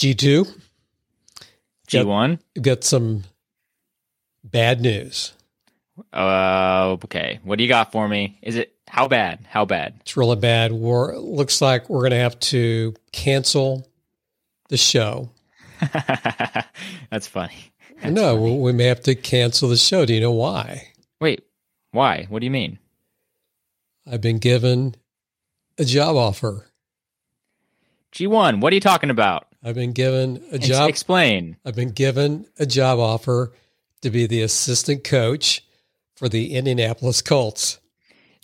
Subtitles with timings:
[0.00, 0.50] G2.
[1.86, 2.38] G1.
[2.62, 3.24] Got some
[4.42, 5.34] bad news.
[6.10, 7.38] Uh, okay.
[7.44, 8.38] What do you got for me?
[8.40, 9.46] Is it how bad?
[9.46, 9.96] How bad?
[10.00, 10.72] It's really bad.
[10.72, 13.86] We're looks like we're going to have to cancel
[14.70, 15.32] the show.
[17.10, 17.72] That's funny.
[18.00, 18.58] That's no, funny.
[18.58, 20.06] we may have to cancel the show.
[20.06, 20.92] Do you know why?
[21.20, 21.44] Wait,
[21.90, 22.24] why?
[22.30, 22.78] What do you mean?
[24.10, 24.94] I've been given
[25.76, 26.68] a job offer.
[28.14, 29.49] G1, what are you talking about?
[29.62, 30.88] I've been given a job.
[30.88, 31.56] explain.
[31.64, 33.52] I've been given a job offer
[34.02, 35.62] to be the assistant coach
[36.16, 37.78] for the Indianapolis Colts.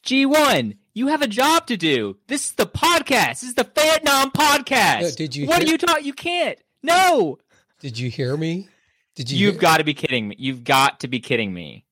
[0.05, 2.16] G1, you have a job to do.
[2.29, 3.41] This is the podcast.
[3.41, 5.01] This is the Fayettenam podcast.
[5.02, 6.05] No, did you What hear- are you talking?
[6.05, 6.59] You can't.
[6.83, 7.39] No.
[7.80, 8.69] Did you hear me?
[9.14, 9.39] Did you?
[9.39, 10.37] You've hear- got to be kidding me.
[10.39, 11.84] You've got to be kidding me.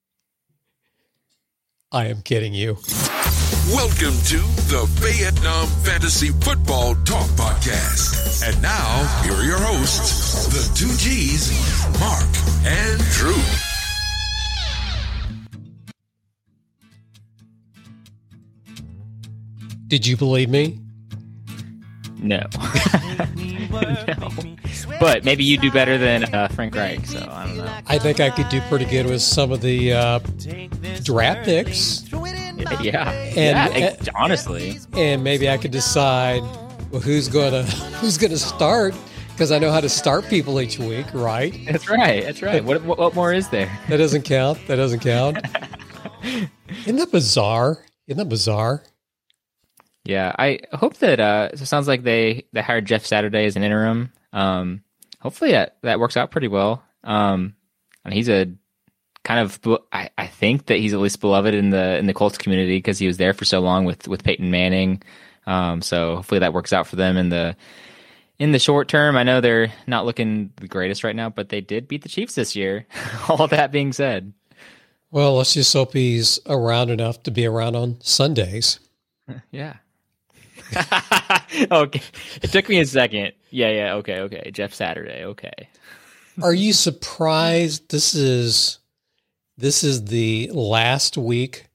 [1.91, 2.77] I am kidding you.
[3.74, 4.38] Welcome to
[4.70, 8.48] the Fayettenam Fantasy Football Talk Podcast.
[8.48, 11.50] And now, here are your hosts, the two G's,
[11.98, 12.23] Mark
[12.64, 13.34] and Drew.
[19.89, 20.78] Did you believe me?
[22.19, 22.47] No.
[23.72, 24.30] no.
[25.00, 27.78] But maybe you do better than uh, Frank Reich, so I don't know.
[27.89, 30.19] I think I could do pretty good with some of the uh,
[31.02, 32.05] draft picks,
[32.83, 33.11] Yeah.
[33.11, 34.79] And- yeah, ex- honestly.
[34.95, 36.43] and maybe I could decide
[36.91, 37.62] well, who's gonna
[38.01, 38.95] who's gonna start
[39.33, 41.53] because I know how to start people each week, right?
[41.67, 42.23] That's right.
[42.25, 42.62] That's right.
[42.65, 43.70] What, what, what more is there?
[43.89, 44.59] That doesn't count.
[44.69, 45.39] That doesn't count.
[46.23, 47.85] Isn't that bizarre?
[48.07, 48.83] Isn't that bizarre?
[50.05, 53.57] Yeah, I hope that uh so it sounds like they they hired Jeff Saturday as
[53.57, 54.12] an interim.
[54.33, 54.83] Um
[55.20, 56.83] hopefully that that works out pretty well.
[57.03, 57.55] Um
[58.05, 58.47] and he's a
[59.25, 59.58] kind of
[59.92, 62.98] I, I think that he's at least beloved in the in the Colts community because
[62.98, 65.03] he was there for so long with with Peyton Manning.
[65.47, 67.56] Um so hopefully that works out for them in the
[68.39, 69.17] in the short term.
[69.17, 72.34] I know they're not looking the greatest right now, but they did beat the Chiefs
[72.34, 72.86] this year.
[73.28, 74.33] All that being said.
[75.11, 78.79] Well, let's just hope he's around enough to be around on Sundays.
[79.51, 79.77] Yeah.
[81.70, 82.02] okay.
[82.42, 83.33] It took me a second.
[83.48, 84.51] Yeah, yeah, okay, okay.
[84.51, 85.68] Jeff Saturday, okay.
[86.42, 88.80] Are you surprised this is
[89.57, 91.67] this is the last week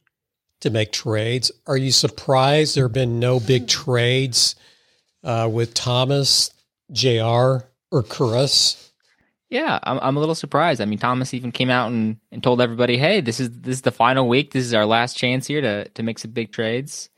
[0.61, 1.51] to make trades?
[1.67, 4.55] Are you surprised there have been no big trades
[5.23, 6.51] uh, with Thomas,
[6.91, 8.91] JR, or Chris?
[9.49, 10.79] Yeah, I'm I'm a little surprised.
[10.79, 13.81] I mean, Thomas even came out and, and told everybody, "Hey, this is this is
[13.81, 14.51] the final week.
[14.51, 17.09] This is our last chance here to to make some big trades."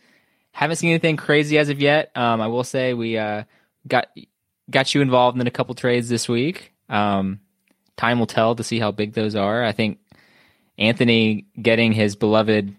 [0.54, 2.16] Haven't seen anything crazy as of yet.
[2.16, 3.44] Um, I will say we uh,
[3.86, 4.08] got
[4.70, 6.74] got you involved in a couple trades this week.
[6.88, 7.42] Um,
[7.98, 9.64] time will tell to see how big those are.
[9.64, 10.00] I think
[10.82, 12.76] Anthony getting his beloved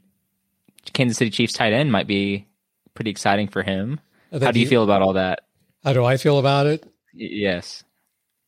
[0.93, 2.47] Kansas City Chiefs tight end might be
[2.95, 4.01] pretty exciting for him.
[4.33, 5.41] How do you feel about all that?
[5.85, 6.83] How do I feel about it?
[7.15, 7.85] Y- yes,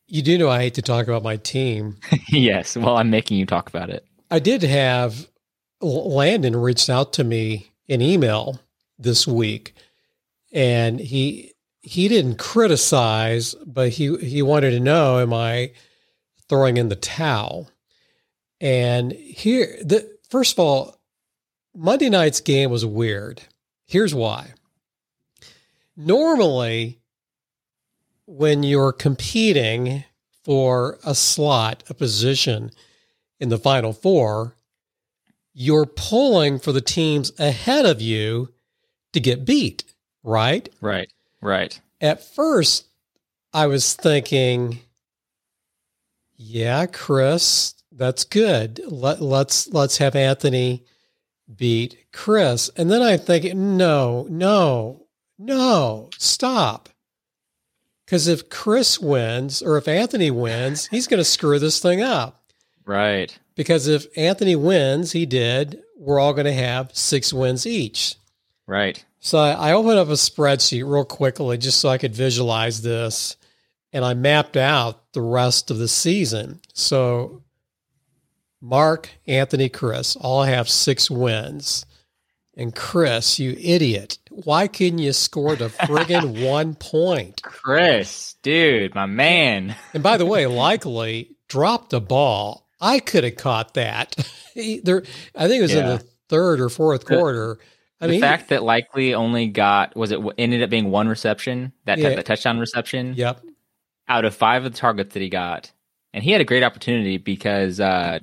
[0.07, 1.97] You do know I hate to talk about my team.
[2.29, 2.75] yes.
[2.75, 4.05] Well, I'm making you talk about it.
[4.29, 5.27] I did have
[5.81, 8.59] Landon reached out to me in email
[8.99, 9.73] this week,
[10.51, 15.71] and he he didn't criticize, but he he wanted to know, am I
[16.49, 17.69] throwing in the towel?
[18.65, 20.99] And here, the first of all,
[21.75, 23.43] Monday night's game was weird.
[23.85, 24.53] Here's why.
[25.95, 26.97] Normally,
[28.25, 30.03] when you're competing
[30.43, 32.71] for a slot, a position
[33.39, 34.55] in the final four,
[35.53, 38.51] you're pulling for the teams ahead of you
[39.13, 39.83] to get beat,
[40.23, 40.67] right?
[40.81, 41.79] Right, right.
[42.01, 42.87] At first,
[43.53, 44.79] I was thinking,
[46.35, 48.81] yeah, Chris, that's good.
[48.87, 50.83] Let, let's let's have Anthony
[51.53, 52.69] beat Chris.
[52.75, 55.07] And then I think, no, no,
[55.37, 56.89] no, stop.
[58.05, 62.43] Because if Chris wins or if Anthony wins, he's going to screw this thing up.
[62.85, 63.37] Right.
[63.55, 68.15] Because if Anthony wins, he did, we're all going to have six wins each.
[68.67, 69.03] Right.
[69.19, 73.37] So I, I opened up a spreadsheet real quickly just so I could visualize this.
[73.91, 76.59] And I mapped out the rest of the season.
[76.73, 77.41] So
[78.65, 81.85] Mark, Anthony, Chris all have six wins.
[82.57, 87.41] And Chris, you idiot, why couldn't you score the friggin' one point?
[87.43, 89.75] Chris, dude, my man.
[89.93, 92.65] And by the way, likely dropped the ball.
[92.79, 94.15] I could have caught that.
[94.55, 95.03] Either
[95.35, 97.59] I think it was in the third or fourth The- quarter.
[98.01, 101.71] I the mean, fact that likely only got was it ended up being one reception
[101.85, 102.15] that Yeah.
[102.15, 103.41] the touchdown reception yep.
[104.07, 105.71] out of five of the targets that he got,
[106.13, 108.19] and he had a great opportunity because uh,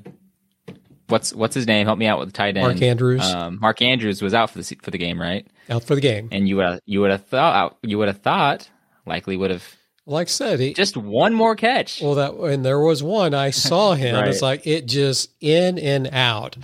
[1.12, 1.86] what's what's his name?
[1.86, 2.66] Help me out with the tight end.
[2.66, 5.46] Mark Andrews Um, Mark Andrews was out for the for the game, right?
[5.70, 6.28] out for the game.
[6.32, 8.68] And you would you would have thought you would have thought
[9.06, 9.64] likely would have
[10.04, 12.02] like I said, he, just one more catch.
[12.02, 14.16] Well, that and there was one I saw him.
[14.16, 14.26] Right.
[14.26, 16.56] It's like it just in and out,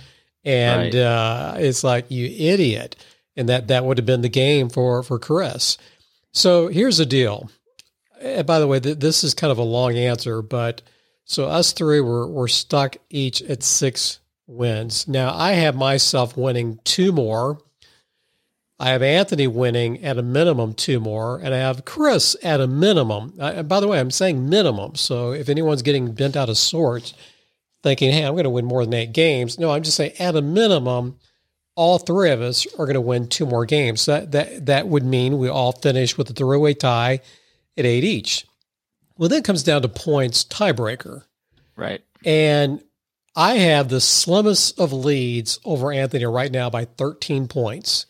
[0.43, 0.95] and Right.
[0.95, 2.97] uh, it's like you idiot,
[3.37, 5.77] and that that would have been the game for for Chris.
[6.33, 7.49] So here's the deal.
[8.21, 10.81] And by the way, th- this is kind of a long answer, but
[11.23, 14.19] so us three were were stuck each at six
[14.49, 15.07] wins.
[15.07, 17.59] Now I have myself winning two more.
[18.79, 22.67] I have Anthony winning at a minimum two more, and I have Chris at a
[22.67, 23.33] minimum.
[23.37, 24.95] Uh, and by the way, I'm saying minimum.
[24.95, 27.13] So if anyone's getting bent out of sorts,
[27.83, 30.35] thinking, "Hey, I'm going to win more than eight games," no, I'm just saying at
[30.35, 31.19] a minimum,
[31.75, 34.05] all three of us are going to win two more games.
[34.05, 37.19] That that that would mean we all finish with a three-way tie
[37.77, 38.45] at eight each.
[39.17, 41.23] Well, then it comes down to points tiebreaker.
[41.75, 42.01] right.
[42.23, 42.81] And
[43.39, 48.05] I have the slimmest of leads over Anthony right now by 13 points.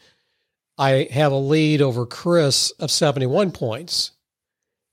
[0.76, 4.10] I have a lead over Chris of 71 points.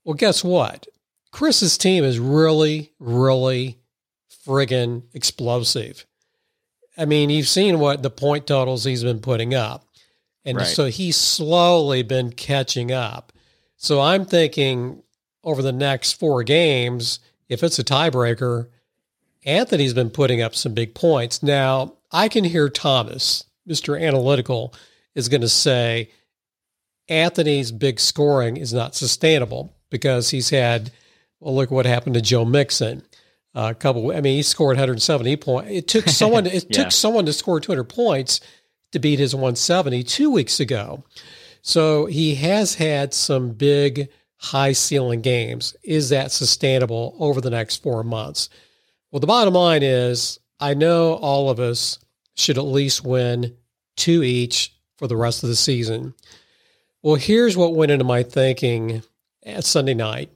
[0.05, 0.85] Well, guess what?
[1.31, 3.79] Chris's team is really, really
[4.45, 6.05] friggin' explosive.
[6.95, 9.87] I mean, you've seen what the point totals he's been putting up.
[10.45, 10.67] And Right.
[10.67, 13.33] so he's slowly been catching up.
[13.75, 15.01] So I'm thinking
[15.43, 18.67] over the next four games, if it's a tiebreaker,
[19.47, 21.41] Anthony's been putting up some big points.
[21.41, 23.99] Now, I can hear Thomas, Mr.
[23.99, 24.73] Analytical,
[25.15, 26.11] is going to say
[27.09, 30.91] Anthony's big scoring is not sustainable because he's had,
[31.39, 33.03] well, look what happened to Joe Mixon.
[33.55, 35.71] a couple, I mean, he scored 170 points.
[35.71, 36.83] It took someone, it Yeah.
[36.83, 38.41] took someone to score 200 points
[38.91, 41.03] to beat his 170 two weeks ago.
[41.61, 45.75] So he has had some big high ceiling games.
[45.83, 48.49] Is that sustainable over the next four months?
[49.11, 51.99] Well, the bottom line is I know all of us
[52.35, 53.55] should at least win
[53.95, 56.13] two each for the rest of the season.
[57.01, 59.03] Well, here's what went into my thinking
[59.43, 60.31] at Sunday night.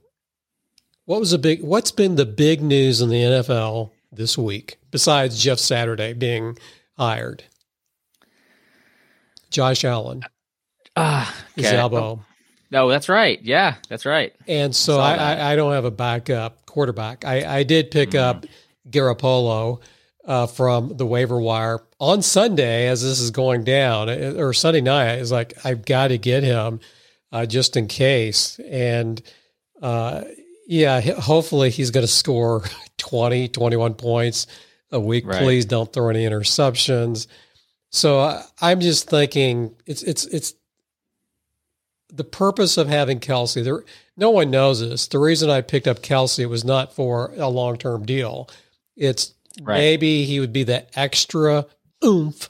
[1.04, 5.42] What was the big what's been the big news in the NFL this week besides
[5.42, 6.56] Jeff Saturday being
[6.96, 7.44] hired?
[9.50, 10.22] Josh Allen,
[10.96, 11.76] Ah, his okay.
[11.76, 12.24] elbow.
[12.70, 13.38] No, that's right.
[13.42, 14.32] Yeah, that's right.
[14.48, 15.14] And so I.
[15.14, 17.24] I, I don't have a backup quarterback.
[17.24, 18.46] I, I did pick up
[18.88, 19.80] Garoppolo
[20.24, 24.80] uh, from the waiver wire on Sunday as this is going down, uh, or Sunday
[24.80, 25.18] night.
[25.18, 26.80] It's like, I've got to get him
[27.30, 28.58] uh, just in case.
[28.60, 29.20] And
[29.82, 30.22] uh,
[30.66, 32.64] yeah, hopefully he's going to score
[32.98, 34.46] 20, 21 points
[34.90, 35.26] a week.
[35.26, 35.42] Right.
[35.42, 37.26] Please don't throw any interceptions.
[37.90, 40.54] So I, I'm just thinking it's it's it's
[42.14, 43.64] the purpose of having Kelce.
[43.64, 43.84] There,
[44.16, 45.06] no one knows this.
[45.06, 48.48] The reason I picked up Kelce was not for a long term deal.
[48.96, 49.76] It's Right.
[49.78, 51.66] maybe he would be the extra
[52.02, 52.48] oomph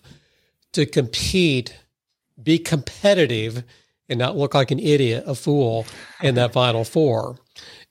[0.72, 1.76] to compete,
[2.40, 3.64] be competitive,
[4.08, 5.84] and not look like an idiot, a fool
[6.22, 7.36] in that final four.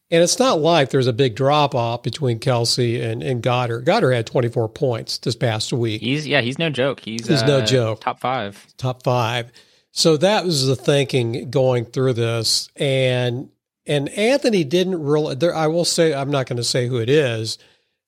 [0.09, 3.83] And it's not like there's a big drop off between Kelce and, and Goedert.
[3.85, 6.99] Goedert had 24 points this past week He's yeah, he's no joke.
[7.01, 8.01] He's He's no uh, joke.
[8.01, 8.65] Top five.
[8.77, 9.51] top five.
[9.91, 13.49] So that was the thinking going through this, and
[13.85, 15.35] and Anthony didn't really.
[15.35, 17.57] There, I will say, I'm not going to say who it is.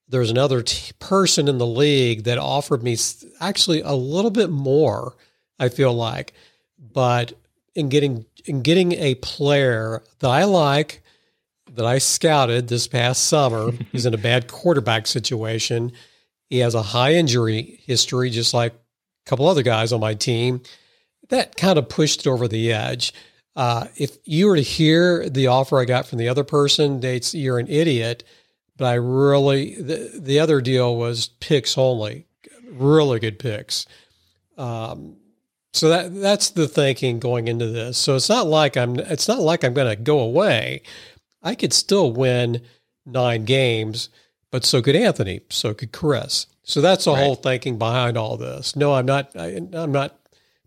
[0.07, 2.97] There's another t- person in the league that offered me
[3.39, 5.15] actually a little bit more.
[5.59, 6.33] I feel like,
[6.77, 7.33] but
[7.75, 11.03] in getting in getting a player that I like,
[11.73, 15.91] that I scouted this past summer, he's in a bad quarterback situation.
[16.49, 20.61] He has a high injury history, just like a couple other guys on my team.
[21.29, 23.13] That kind of pushed it over the edge.
[23.55, 27.31] Uh, if you were to hear the offer I got from the other person, they'd
[27.33, 28.23] you're an idiot.
[28.77, 32.25] But I really, the, the other deal was picks only,
[32.71, 33.85] really good picks.
[34.57, 35.17] Um,
[35.73, 37.97] so that that's the thinking going into this.
[37.97, 40.81] So it's not like I'm it's not like I'm going to go away.
[41.41, 42.61] I could still win
[43.05, 44.09] nine games,
[44.51, 46.47] but so could Anthony, so could Chris.
[46.63, 47.23] So that's the Right.
[47.23, 48.75] whole thinking behind all this.
[48.75, 49.35] No, I'm not.
[49.35, 50.15] I, I'm not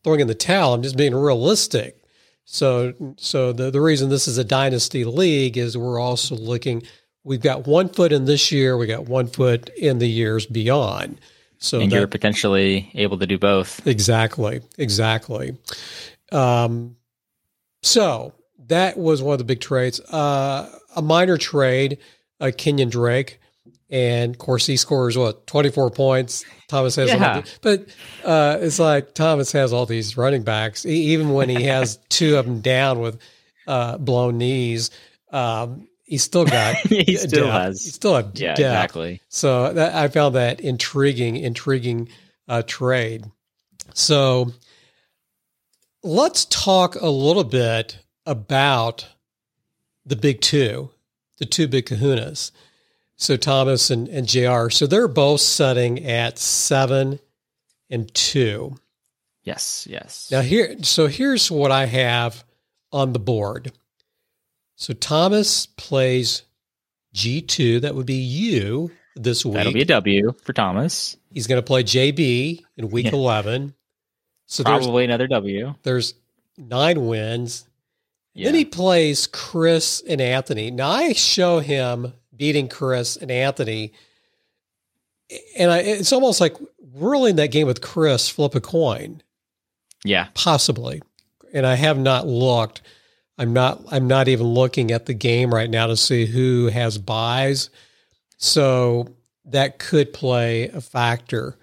[0.07, 0.73] throwing in the towel.
[0.73, 2.01] I'm just being realistic.
[2.45, 6.85] So so the the reason this is a dynasty league is we're also looking.
[7.25, 8.77] We've got one foot in this year.
[8.77, 11.21] We got one foot in the years beyond.
[11.59, 13.85] So and that- you're potentially able to do both.
[13.85, 15.57] Exactly, exactly.
[16.31, 16.95] Um,
[17.83, 18.33] so
[18.69, 19.99] that was one of the big trades.
[19.99, 21.99] Uh, a minor trade,
[22.41, 23.41] uh, Kenyon Drake,
[23.91, 26.45] and of course he scores what twenty four points.
[26.69, 27.43] Thomas has, Yeah.
[27.63, 27.87] but
[28.25, 32.37] uh, it's like Thomas has all these running backs, e- even when he has two
[32.37, 33.19] of them down with
[33.69, 34.91] uh, blown knees.
[35.31, 37.53] Um, he still got He still depth.
[37.53, 38.61] has- he still have Yeah, depth.
[38.61, 39.21] exactly.
[39.29, 42.09] So that, I found that intriguing, intriguing
[42.49, 43.25] uh, trade.
[43.95, 44.53] So
[46.03, 49.07] let's talk a little bit about
[50.05, 50.91] the big two,
[51.39, 52.51] the two big kahunas.
[53.17, 54.69] So Thomas and, and JR.
[54.69, 57.19] So they're both setting at seven
[57.91, 58.77] and two.
[59.43, 60.29] Yes, yes.
[60.31, 62.45] Now here so here's what I have
[62.93, 63.73] on the board.
[64.77, 66.43] So Thomas plays
[67.15, 69.55] G2, that would be you this week.
[69.55, 71.17] That'll be a W for Thomas.
[71.33, 73.13] He's going to play JB in week Yeah.
[73.15, 73.75] 11.
[74.47, 75.75] So Probably another W.
[75.83, 76.15] there's
[76.59, 77.67] nine wins.
[78.35, 78.47] Yeah.
[78.47, 80.71] Then he plays Chris and Anthony.
[80.71, 83.93] Now I show him beating Chris and Anthony,
[85.59, 86.57] and I, it's almost like
[87.27, 89.23] in that game with Chris, flip a coin,
[90.05, 90.29] yeah.
[90.35, 91.03] possibly.
[91.53, 92.83] And I have not looked.
[93.39, 93.83] I'm not.
[93.91, 97.71] I'm not even looking at the game right now to see who has buys.
[98.39, 99.17] So
[99.47, 101.57] that could play a factor.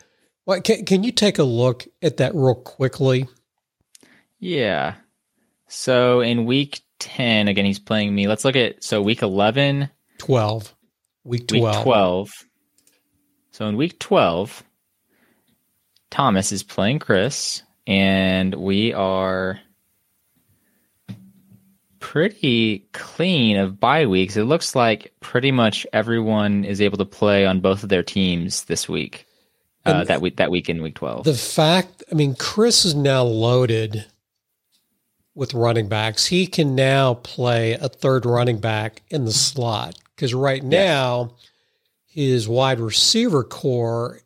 [0.45, 3.27] What can, can you take a look at that real quickly?
[4.39, 4.95] Yeah.
[5.67, 8.27] So in week 10, again, he's playing me.
[8.27, 9.89] Let's look at, so week 11,
[10.25, 10.73] Twelve,
[11.25, 11.83] week week twelve.
[11.83, 12.31] 12.
[13.51, 14.63] So in week 12,
[16.09, 19.59] Thomas is playing Chris, and we are
[21.99, 24.37] pretty clean of bye weeks.
[24.37, 28.63] It looks like pretty much everyone is able to play on both of their teams
[28.63, 29.27] this week.
[29.85, 31.25] Uh, that week, that week in week 12.
[31.25, 34.05] The fact, I mean, Chris is now loaded
[35.35, 36.25] with running backs.
[36.27, 41.35] He can now play a third running back in the slot because right now
[42.05, 44.19] his wide receiver core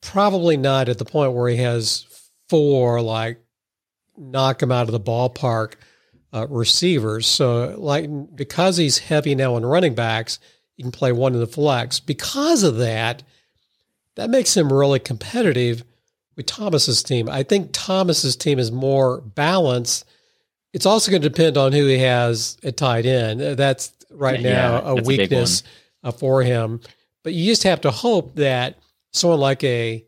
[0.00, 2.06] probably not at the point where he has
[2.48, 3.38] four like
[4.16, 5.74] knock him out of the ballpark
[6.32, 7.26] uh, receivers.
[7.26, 10.38] So like because he's heavy now on running backs,
[10.74, 12.00] he can play one in the flex.
[12.00, 13.22] Because of that,
[14.16, 15.84] that makes him really competitive
[16.36, 17.28] with Thomas's team.
[17.28, 20.04] I think Thomas's team is more balanced.
[20.72, 23.40] It's also going to depend on who he has at tight end.
[23.40, 25.62] That's right Yeah, now a that's a weakness
[26.02, 26.80] uh, for him.
[27.22, 28.78] But you just have to hope that
[29.12, 30.04] someone like a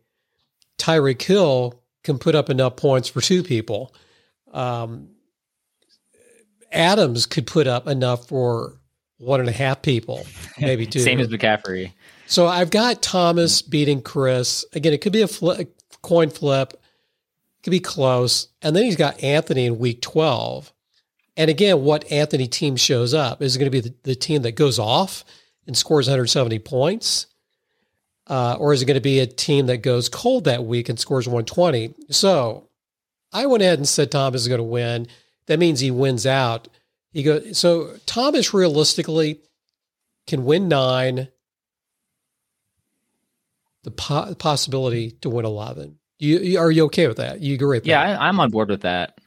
[0.78, 3.94] Tyreek Hill can put up enough points for two people.
[4.52, 5.08] Um,
[6.72, 8.80] Adams could put up enough for
[9.18, 10.26] one and a half people,
[10.58, 11.00] maybe two.
[11.00, 11.92] Same as McCaffrey.
[12.26, 14.64] So I've got Thomas beating Chris.
[14.72, 15.66] Again, it could be a, fli- a
[16.02, 18.48] coin flip, it could be close.
[18.62, 20.72] And then he's got Anthony in week 12.
[21.36, 24.52] And again, what Anthony team shows up is going to be the, the team that
[24.52, 25.24] goes off
[25.66, 27.26] and scores 170 points?
[28.26, 30.98] Uh, or is it going to be a team that goes cold that week and
[31.00, 31.94] scores 120?
[32.10, 32.68] So
[33.32, 35.08] I went ahead and said Thomas is going to win.
[35.46, 36.68] That means he wins out.
[37.12, 37.58] He goes.
[37.58, 39.40] So Thomas realistically
[40.26, 41.28] can win nine.
[43.82, 45.98] The po- possibility to win eleven.
[46.18, 47.40] You, you are you okay with that?
[47.40, 48.20] You agree with Yeah, that?
[48.20, 49.18] I, I'm on board with that.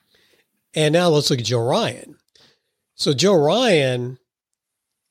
[0.75, 2.15] And now let's look at Joe Ryan.
[2.95, 4.17] So Joe Ryan,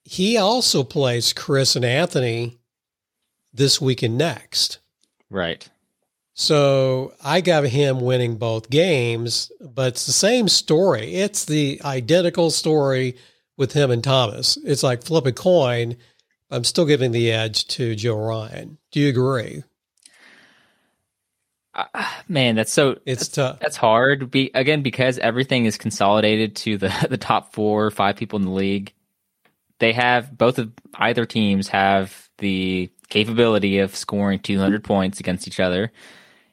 [0.05, 2.59] he also plays Chris and Anthony
[3.53, 4.79] this week and next.
[5.31, 5.69] Right.
[6.35, 11.15] So I got him winning both games, but it's the same story.
[11.15, 13.17] It's the identical story
[13.57, 14.57] with him and Thomas.
[14.65, 15.97] It's like flip a coin.
[16.51, 18.79] I'm still giving the edge to Joe Ryan.
[18.91, 19.63] Do you agree?
[21.75, 21.85] Uh,
[22.29, 23.61] man, that's so It's that's, tough.
[23.61, 24.31] that's hard.
[24.31, 28.45] Be again because everything is consolidated to the the top four or five people in
[28.45, 28.93] the league.
[29.79, 35.59] They have both of either teams have the capability of scoring 200 points against each
[35.61, 35.93] other,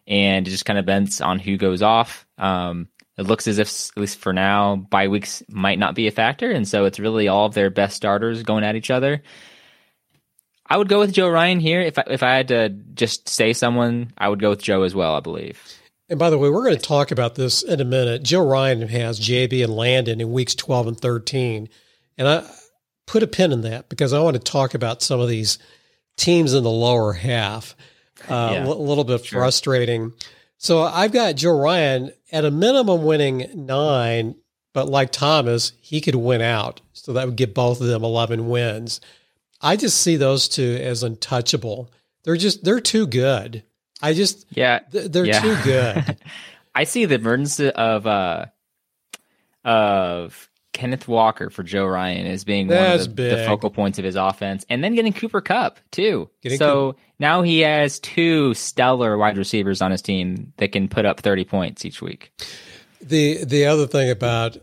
[0.08, 2.26] and it just kind of bends on who goes off.
[2.38, 6.12] Um, it looks as if, at least for now, bye weeks might not be a
[6.12, 9.22] factor, and so it's really all of their best starters going at each other.
[10.70, 11.82] I would go with Joe Ryan here.
[11.82, 14.94] If I, if I had to just say someone, I would go with Joe as
[14.94, 15.16] well.
[15.16, 15.62] I believe.
[16.10, 18.24] And by the way, we're going to talk about this in a minute.
[18.24, 21.70] Joe Ryan has JB and Landon in weeks 12 and 13.
[22.18, 22.50] And I
[23.06, 25.60] put a pin in that because I want to talk about some of these
[26.18, 27.76] teams in the lower half.
[28.28, 28.66] Uh, Yeah.
[28.66, 30.14] A little bit frustrating.
[30.58, 34.36] So I've got Joe Ryan at a minimum winning nine,
[34.74, 36.82] but like Thomas, he could win out.
[36.94, 39.00] So that would give both of them 11 wins.
[39.62, 41.90] I just see those two as untouchable.
[42.24, 43.64] They're just, they're too good.
[44.02, 45.42] I just, Yeah, th- they're Yeah.
[45.42, 46.18] too good.
[46.76, 48.46] I see the emergence of uh
[49.66, 54.06] of Kenneth Walker for Joe Ryan as being one of the, the focal points of
[54.06, 56.30] his offense, and then getting Cooper Kupp too.
[56.42, 61.06] Getting so now he has two stellar wide receivers on his team that can put
[61.06, 62.32] up thirty points each week.
[63.02, 64.58] The the other thing about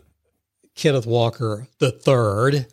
[0.75, 2.65] Kenneth Walker the third,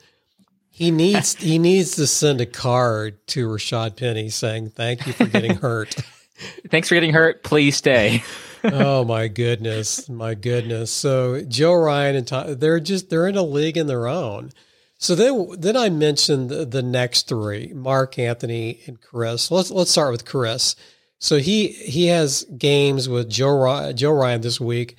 [0.75, 5.27] he needs he needs to send a card to Rashaad Penny saying thank you for
[5.27, 5.95] getting hurt.
[6.69, 7.45] Thanks for getting hurt.
[7.45, 8.25] Please stay.
[8.65, 10.91] oh my goodness, my goodness.
[10.91, 14.51] So Joe Ryan and Tom, they're just they're in a league in their own.
[14.99, 19.53] So then, then I mentioned the, the next three: Mark, Anthony, and Chris.
[19.53, 20.75] Let's let's start with Chris.
[21.21, 24.97] So he he has games with Joe Joe Ryan this week.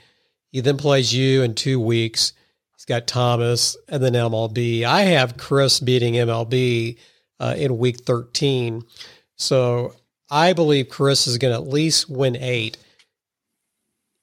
[0.51, 2.31] He then plays you in two weeks.
[2.85, 4.83] He's got Thomas and then MLB.
[4.83, 6.97] I have Chris beating MLB
[7.39, 8.83] uh, in week thirteen.
[9.37, 9.95] So
[10.29, 12.77] I believe Chris is going to at least win eight.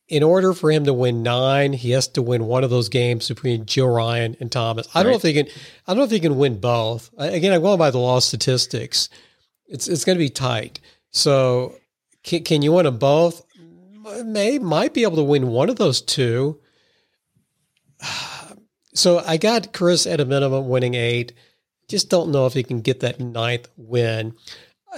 [0.08, 3.28] In order for him to win nine, he has to win one of those games
[3.28, 4.86] between Joe Ryan and Thomas.
[4.94, 5.12] I don't right.
[5.12, 5.46] know if he can.
[5.86, 7.10] I don't know if he can win both.
[7.18, 9.08] Again, I'm going by the law of statistics.
[9.66, 10.80] It's it's going to be tight.
[11.10, 11.76] So,
[12.22, 13.44] can, can you win them both?
[14.24, 16.60] May might be able to win one of those two.
[18.94, 21.32] So I got Chris at a minimum winning eight.
[21.88, 24.34] Just don't know if he can get that ninth win.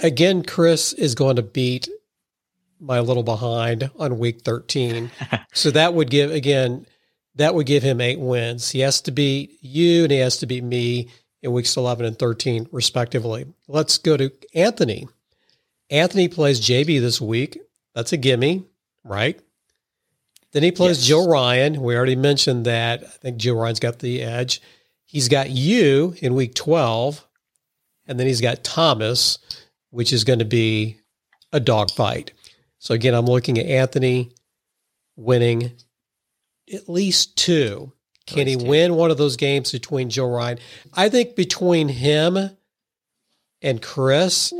[0.03, 1.87] Again, Chris is going to beat
[2.79, 5.09] my little behind on week 13.
[5.53, 6.85] so that would give, again,
[7.35, 8.71] that would give him eight wins.
[8.71, 11.09] He has to beat you and he has to beat me
[11.41, 13.45] in weeks 11 and 13, respectively.
[13.67, 15.07] Let's go to Anthony.
[15.89, 17.59] Anthony plays JB this week.
[17.93, 18.65] That's a gimme,
[19.03, 19.39] right?
[20.55, 21.07] Then he plays yes.
[21.07, 21.81] Joe Ryan.
[21.81, 23.03] We already mentioned that.
[23.03, 24.61] I think Joe Ryan's got the edge.
[25.03, 27.27] He's got you in week 12.
[28.07, 29.37] And then he's got Thomas
[29.95, 30.99] which is going to be
[31.53, 32.33] a dogfight.
[32.79, 34.33] So again, I'm looking at Anthony
[35.15, 35.71] winning
[36.73, 37.93] at least two.
[38.25, 40.59] Can he win one of those games between Joe Ryan?
[40.93, 42.57] I think between him
[43.61, 44.53] and Chris,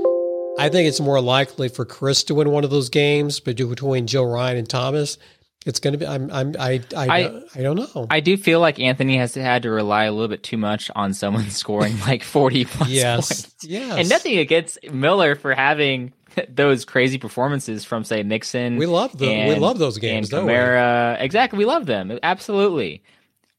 [0.58, 4.08] I think it's more likely for Chris to win one of those games, but between
[4.08, 5.18] Joe Ryan and Thomas,
[5.66, 6.06] it's going to be.
[6.06, 6.32] I'm.
[6.32, 6.56] I'm.
[6.60, 6.82] I.
[6.96, 7.08] I.
[7.08, 8.08] I, I don't know.
[8.12, 11.14] I do feel like Anthony has had to rely a little bit too much on
[11.14, 13.28] someone scoring like forty plus yes.
[13.28, 13.64] points.
[13.64, 13.98] Yes.
[13.98, 16.14] And nothing against Miller for having
[16.50, 18.78] those crazy performances from say Mixon.
[18.78, 19.30] We love them.
[19.30, 20.32] And, we love those games.
[20.32, 21.20] And Kamara.
[21.20, 21.58] Exactly.
[21.58, 22.18] We love them.
[22.22, 23.04] Absolutely.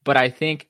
[0.05, 0.69] But I think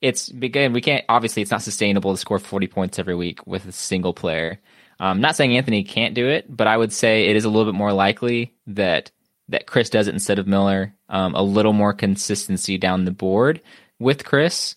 [0.00, 3.66] it's again we can't obviously it's not sustainable to score forty points every week with
[3.66, 4.58] a single player.
[4.98, 7.48] I'm um, not saying Anthony can't do it, but I would say it is a
[7.48, 9.10] little bit more likely that
[9.48, 10.94] that Chris does it instead of Miller.
[11.08, 13.60] Um, a little more consistency down the board
[13.98, 14.76] with Chris.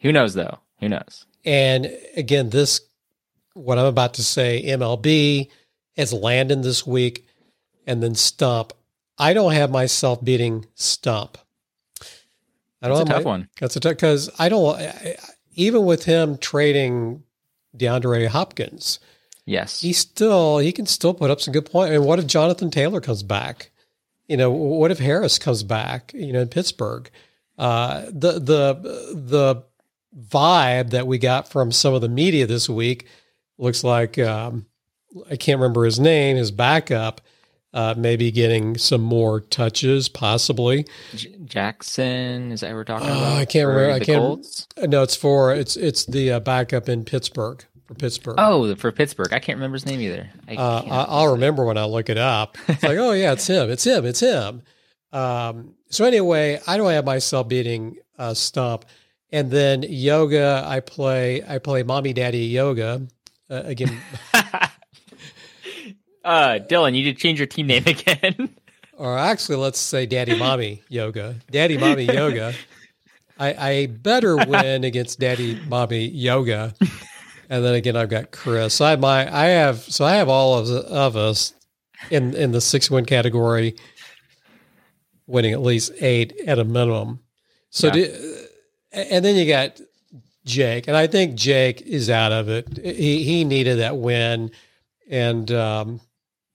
[0.00, 0.58] Who knows though?
[0.80, 1.26] Who knows?
[1.44, 2.80] And again, this
[3.54, 5.50] what I'm about to say, MLB
[5.96, 7.26] has Landon this week,
[7.86, 8.72] and then Stump.
[9.18, 11.38] I don't have myself beating Stump.
[12.80, 13.48] I don't that's a tough my, one.
[13.60, 14.78] That's a tough because I don't.
[14.78, 15.16] I,
[15.54, 17.24] even with him trading
[17.76, 19.00] DeAndre Hopkins,
[19.48, 19.80] Yes.
[19.80, 21.94] He still he can still put up some good points.
[21.94, 23.70] And what if Jonathan Taylor comes back?
[24.26, 27.10] You know, what if Harris comes back, you know, in Pittsburgh?
[27.56, 29.64] Uh, the the the
[30.14, 33.06] vibe that we got from some of the media this week
[33.56, 34.66] looks like um,
[35.30, 37.22] I can't remember his name, his backup,
[37.72, 40.86] uh, maybe getting some more touches, possibly.
[41.14, 43.38] J- Jackson, is that we're talking uh, about?
[43.38, 43.94] I can't remember.
[43.94, 44.20] I can't.
[44.20, 44.68] Colts?
[44.76, 48.36] No, it's for it's it's the uh, backup in Pittsburgh for Pittsburgh.
[48.38, 49.32] Oh, for Pittsburgh.
[49.32, 50.28] I can't remember his name either.
[50.46, 52.58] I uh, will remember when I look it up.
[52.68, 53.70] It's like, oh yeah, it's him.
[53.70, 54.04] It's him.
[54.04, 54.62] It's him.
[55.10, 58.84] Um, so anyway, I don't have myself beating uh, Stump,
[59.32, 60.62] and then yoga.
[60.66, 61.42] I play.
[61.42, 63.06] I play mommy daddy yoga
[63.48, 63.98] uh, again.
[64.34, 64.68] uh,
[66.68, 68.54] Dylan, you need to change your team name again.
[68.98, 71.36] or actually, let's say daddy mommy yoga.
[71.50, 72.52] Daddy mommy yoga.
[73.40, 76.74] I, I better win against daddy mommy yoga
[77.48, 78.80] and then again I've got Chris.
[78.80, 81.54] I have my I have so I have all of of us
[82.10, 83.76] in in the six win category,
[85.26, 87.20] winning at least eight at a minimum.
[87.70, 87.92] So, yeah.
[87.92, 88.46] do,
[88.92, 89.80] and then you got
[90.44, 92.78] Jake, and I think Jake is out of it.
[92.78, 94.50] He he needed that win,
[95.10, 96.00] and um,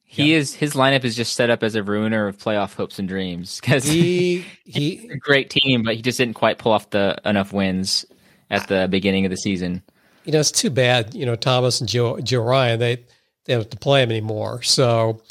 [0.04, 0.38] he yeah.
[0.38, 3.60] is his lineup is just set up as a ruiner of playoff hopes and dreams
[3.60, 7.54] because he he a great team, but he just didn't quite pull off the enough
[7.54, 8.06] wins
[8.50, 9.82] at the beginning of the season
[10.24, 13.60] you know, it's too bad, you know, Thomas and Joe, Joe Ryan, they, they don't
[13.60, 14.62] have to play him anymore.
[14.64, 15.22] So,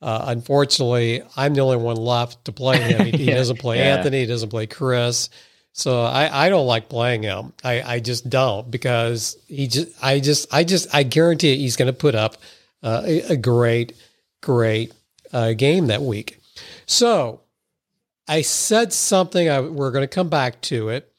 [0.00, 3.06] uh, unfortunately, I'm the only one left to play him.
[3.06, 3.96] He, he doesn't play yeah.
[3.96, 5.28] Anthony, he doesn't play Chris.
[5.72, 7.52] So I, I don't like playing him.
[7.62, 11.86] I, I just don't because he just I just I just I guarantee he's going
[11.86, 12.36] to put up
[12.82, 13.92] uh, a, a, great
[14.40, 14.92] great
[15.32, 16.40] uh, game that week.
[16.86, 17.42] So
[18.26, 19.48] I said something.
[19.48, 21.12] I, we're going to come back to it.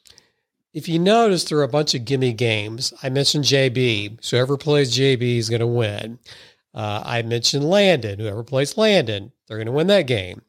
[0.72, 2.92] If you notice, there are a bunch of gimme games.
[3.02, 4.18] I mentioned JB.
[4.22, 6.18] So whoever plays JB is going to win.
[6.72, 8.20] Uh, I mentioned Landon.
[8.20, 10.42] Whoever plays Landon, they're going to win that game.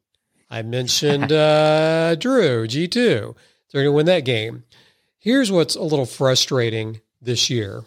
[0.49, 3.35] I mentioned uh, Drew, G2.
[3.71, 4.63] They're going to win that game.
[5.17, 7.83] Here's what's a little frustrating this year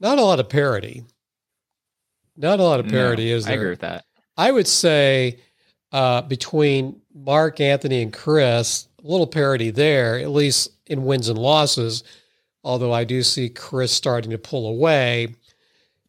[0.00, 1.04] not a lot of parity.
[2.36, 3.54] Not a lot of parity, no, is there?
[3.54, 4.04] I agree with that.
[4.36, 5.40] I would say
[5.90, 12.04] uh, between Mark, Anthony, and Chris, little parity there, at least in wins and losses.
[12.64, 15.36] Although I do see Chris starting to pull away.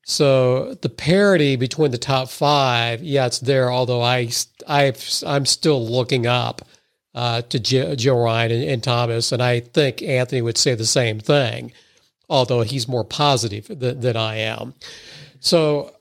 [0.04, 3.72] So the parity between the top five, yeah, it's there.
[3.72, 4.30] Although I,
[4.68, 4.94] I,
[5.26, 6.64] I'm still looking up
[7.14, 10.86] uh, to Joe, Joe Ryan and, and, Thomas, and I think Anthony would say the
[10.86, 11.72] same thing,
[12.28, 14.74] although he's more positive than, than I am.
[15.40, 15.94] So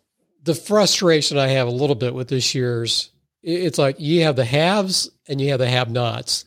[0.44, 3.11] the frustration I have a little bit with this year's,
[3.42, 6.44] it's like you have the haves and you have the have-nots.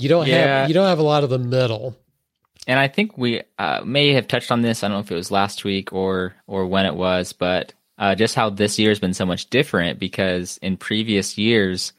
[0.00, 0.60] You don't yeah.
[0.60, 1.96] have you don't have a lot of the middle
[2.66, 4.82] and I think we uh, may have touched on this.
[4.82, 8.14] I don't know if it was last week or or when it was, but uh,
[8.14, 11.92] just how this year has been so much different because in previous years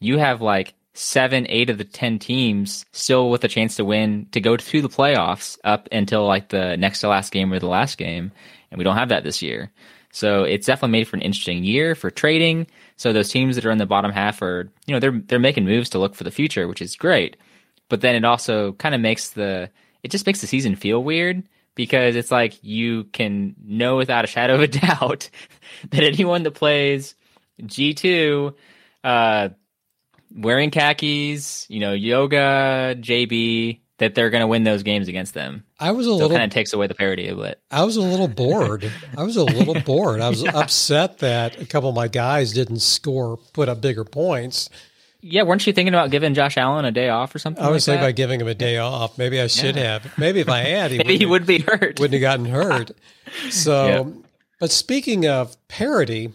[0.00, 4.26] you have like seven, eight of the ten teams still with a chance to win
[4.32, 7.66] to go to the playoffs up until like the next to last game or the
[7.66, 8.32] last game,
[8.70, 9.70] and we don't have that this year.
[10.12, 12.66] So it's definitely made for an interesting year for trading.
[12.96, 15.66] So those teams that are in the bottom half are, you know, they're they're making
[15.66, 17.36] moves to look for the future, which is great.
[17.88, 19.70] But then it also kind of makes the
[20.02, 21.42] it just makes the season feel weird
[21.74, 25.30] because it's like you can know without a shadow of a doubt
[25.90, 27.14] that anyone that plays
[27.62, 28.54] G2
[29.04, 29.48] uh,
[30.34, 35.64] wearing khakis, you know, yoga, JB, that they're going to win those games against them.
[35.80, 37.60] I was a so little kind of takes away the parity of it.
[37.70, 38.90] I was a little bored.
[39.16, 40.20] I was a little bored.
[40.20, 40.58] I was yeah.
[40.58, 44.68] upset that a couple of my guys didn't score, put up bigger points.
[45.28, 47.62] Yeah, weren't you thinking about giving Josh Allen a day off or something?
[47.62, 49.18] I was like thinking about giving him a day off.
[49.18, 49.98] Maybe I should yeah.
[49.98, 50.16] have.
[50.16, 51.98] Maybe if I had, he, Maybe he would be hurt.
[51.98, 52.92] Wouldn't have gotten hurt.
[53.50, 54.22] So,
[54.60, 56.32] but speaking of parity,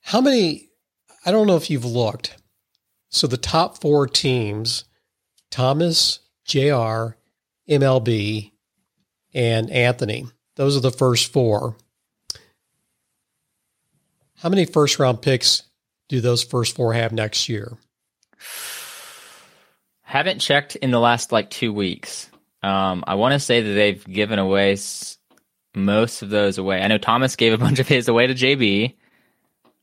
[0.00, 0.70] how many?
[1.24, 2.36] I don't know if you've looked.
[3.08, 4.84] So the top four teams:
[5.48, 7.14] Thomas, Jr.,
[7.70, 8.50] MLB,
[9.32, 10.26] and Anthony.
[10.56, 11.76] Those are the first four.
[14.38, 15.67] How many first round picks
[16.08, 17.76] do those first four have next year?
[20.02, 22.30] Haven't checked in the last like two weeks.
[22.62, 25.18] Um, I want to say that they've given away s-
[25.74, 26.82] most of those away.
[26.82, 28.94] I know Thomas gave a bunch of his away to JB.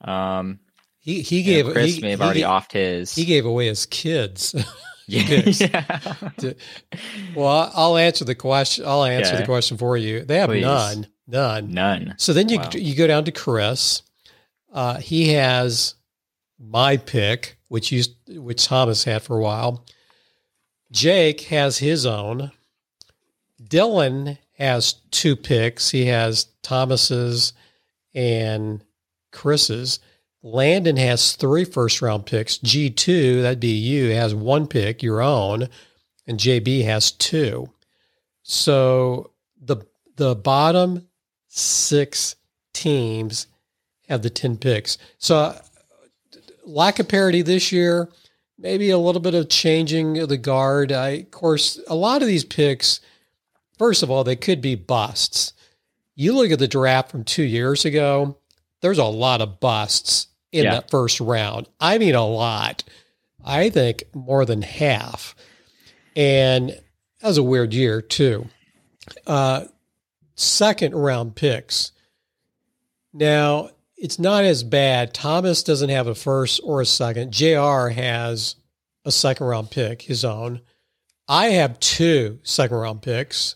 [0.01, 0.59] Um,
[0.99, 3.13] he he gave Chris he, may have already offed his.
[3.13, 4.55] He gave away his kids.
[5.07, 6.13] yeah.
[7.35, 8.85] well, I'll answer the question.
[8.87, 10.25] I'll answer the question for you.
[10.25, 10.63] They have Please.
[10.63, 12.15] none, none, none.
[12.17, 12.69] So then you wow.
[12.73, 14.01] you go down to Chris.
[14.73, 15.94] Uh, he has
[16.59, 19.85] my pick, which used which Thomas had for a while.
[20.91, 22.51] Jake has his own.
[23.61, 25.89] Dylan has two picks.
[25.89, 27.53] He has Thomas's
[28.13, 28.83] and
[29.31, 29.99] Chris's.
[30.43, 32.59] Landon has three first round picks.
[32.59, 35.67] G2, that'd be you, has one pick, your own,
[36.27, 37.69] and JB has two.
[38.43, 39.77] So the
[40.17, 41.07] the bottom
[41.47, 42.35] six
[42.73, 43.47] teams
[44.07, 44.97] have the 10 picks.
[45.17, 45.57] So
[46.65, 48.09] lack of parity this year,
[48.57, 50.91] maybe a little bit of changing of the guard.
[50.91, 52.99] I, of course, a lot of these picks,
[53.77, 55.53] first of all, they could be busts.
[56.15, 58.37] You look at the draft from two years ago,
[58.81, 60.75] there's a lot of busts in yeah.
[60.75, 61.67] that first round.
[61.79, 62.83] I mean, a lot.
[63.43, 65.35] I think more than half.
[66.15, 68.47] And that was a weird year, too.
[69.27, 69.65] Uh,
[70.35, 71.91] second round picks.
[73.13, 75.13] Now, it's not as bad.
[75.13, 77.31] Thomas doesn't have a first or a second.
[77.31, 78.55] JR has
[79.05, 80.61] a second round pick, his own.
[81.27, 83.55] I have two second round picks.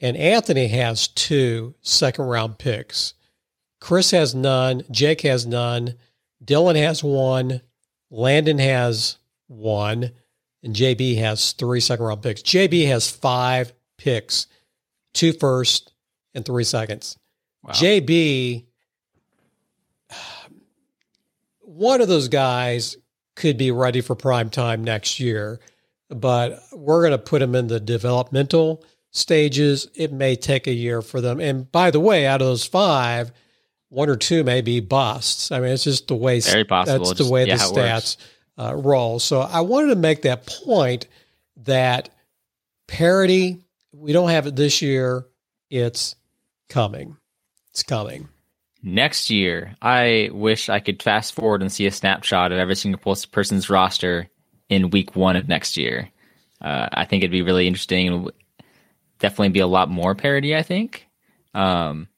[0.00, 3.14] And Anthony has two second round picks.
[3.80, 4.82] Chris has none.
[4.90, 5.94] Jake has none.
[6.44, 7.60] Dylan has one.
[8.10, 10.10] Landon has one.
[10.64, 12.42] And JB has three second round picks.
[12.42, 14.46] JB has five picks,
[15.14, 15.92] two first
[16.34, 17.16] and three seconds.
[17.62, 17.72] Wow.
[17.72, 18.66] JB
[21.76, 22.96] one of those guys
[23.34, 25.58] could be ready for prime time next year,
[26.10, 29.88] but we're going to put them in the developmental stages.
[29.94, 31.40] It may take a year for them.
[31.40, 33.32] And by the way, out of those five,
[33.88, 35.50] one or two may be busts.
[35.50, 36.98] I mean, it's just the way Very possible.
[36.98, 38.16] that's just, the way yeah, the stats
[38.58, 39.18] uh, roll.
[39.18, 41.06] So I wanted to make that point
[41.64, 42.10] that
[42.86, 45.26] parity, we don't have it this year.
[45.70, 46.16] It's
[46.68, 47.16] coming.
[47.70, 48.28] It's coming.
[48.82, 53.16] Next year, I wish I could fast forward and see a snapshot of every single
[53.30, 54.28] person's roster
[54.68, 56.10] in week one of next year.
[56.60, 58.32] Uh, I think it'd be really interesting and
[59.20, 61.06] definitely be a lot more parody, I think.
[61.54, 62.08] Um,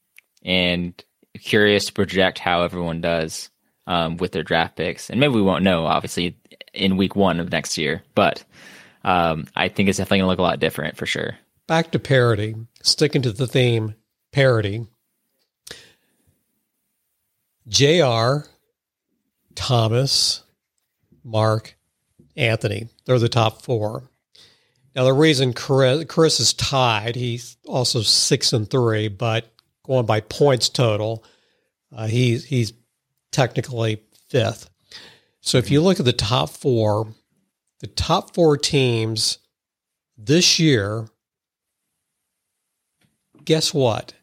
[0.43, 0.93] and
[1.43, 3.49] curious to project how everyone does
[3.85, 5.09] um, with their draft picks.
[5.09, 6.37] And maybe we won't know, obviously,
[6.73, 8.43] in week one of next year, but
[9.03, 11.37] um, I think it's definitely going to look a lot different for sure.
[11.67, 13.95] Back to parody, sticking to the theme
[14.31, 14.87] parity
[17.67, 18.47] Jr.,
[19.55, 20.43] Thomas,
[21.23, 21.75] Mark,
[22.35, 22.89] Anthony.
[23.05, 24.09] They're the top four.
[24.95, 29.51] Now the reason Chris, Chris is tied, he's also six and three, but
[29.83, 31.23] going by points total,
[31.95, 32.73] uh, he's he's
[33.31, 34.69] technically fifth.
[35.41, 37.13] So if you look at the top four,
[37.81, 39.39] the top four teams
[40.17, 41.07] this year,
[43.43, 44.13] guess what?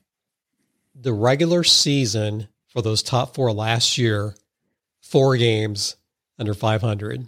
[0.95, 4.35] The regular season for those top four last year,
[5.01, 5.97] four games
[6.39, 7.27] under 500.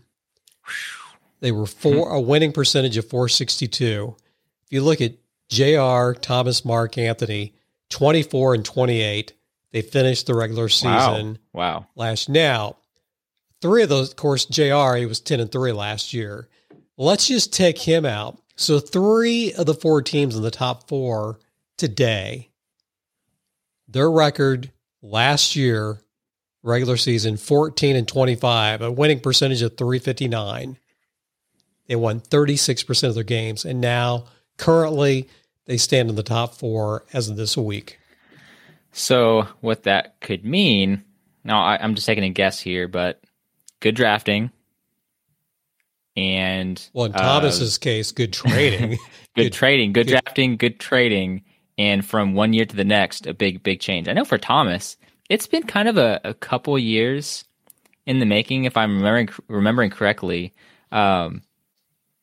[1.40, 2.14] They were four hmm.
[2.14, 4.16] a winning percentage of 462.
[4.64, 5.14] If you look at
[5.48, 7.54] JR, Thomas, Mark, Anthony,
[7.90, 9.34] 24 and 28,
[9.72, 11.82] they finished the regular season Wow.
[11.82, 11.86] wow.
[11.94, 12.76] last now.
[13.60, 16.48] Three of those, of course, JR, he was 10 and 3 last year.
[16.96, 18.40] Let's just take him out.
[18.56, 21.40] So three of the four teams in the top four
[21.76, 22.50] today,
[23.88, 24.70] their record
[25.04, 26.00] last year,
[26.62, 30.78] regular season, 14 and 25, a winning percentage of 359.
[31.86, 33.64] They won 36% of their games.
[33.64, 34.24] And now,
[34.56, 35.28] currently,
[35.66, 37.98] they stand in the top four as of this week.
[38.92, 41.04] So, what that could mean,
[41.42, 43.20] now I, I'm just taking a guess here, but
[43.80, 44.50] good drafting.
[46.16, 48.90] And Well, in uh, Thomas's case, good trading.
[49.34, 51.42] good, good- trading, good, good- drafting, good trading,
[51.76, 54.08] and from one year to the next, a big, big change.
[54.08, 54.96] I know for Thomas,
[55.28, 57.44] it's been kind of a, a couple years
[58.06, 60.52] in the making, if I'm remembering remembering correctly.
[60.92, 61.42] Um,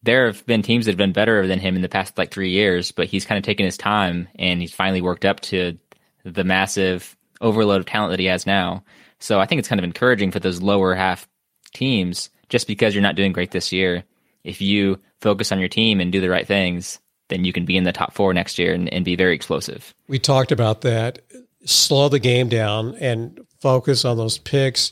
[0.04, 2.52] there have been teams that have been better than him in the past like three
[2.52, 5.78] years, but he's kind of taken his time and he's finally worked up to
[6.24, 8.84] the massive overload of talent that he has now.
[9.20, 11.28] So I think it's kind of encouraging for those lower half
[11.74, 14.04] teams just because you're not doing great this year.
[14.44, 17.00] If you focus on your team and do the right things,
[17.32, 19.94] then you can be in the top four next year and, and be very explosive.
[20.08, 21.20] we talked about that.
[21.66, 24.92] Slow the game down and focus on those picks.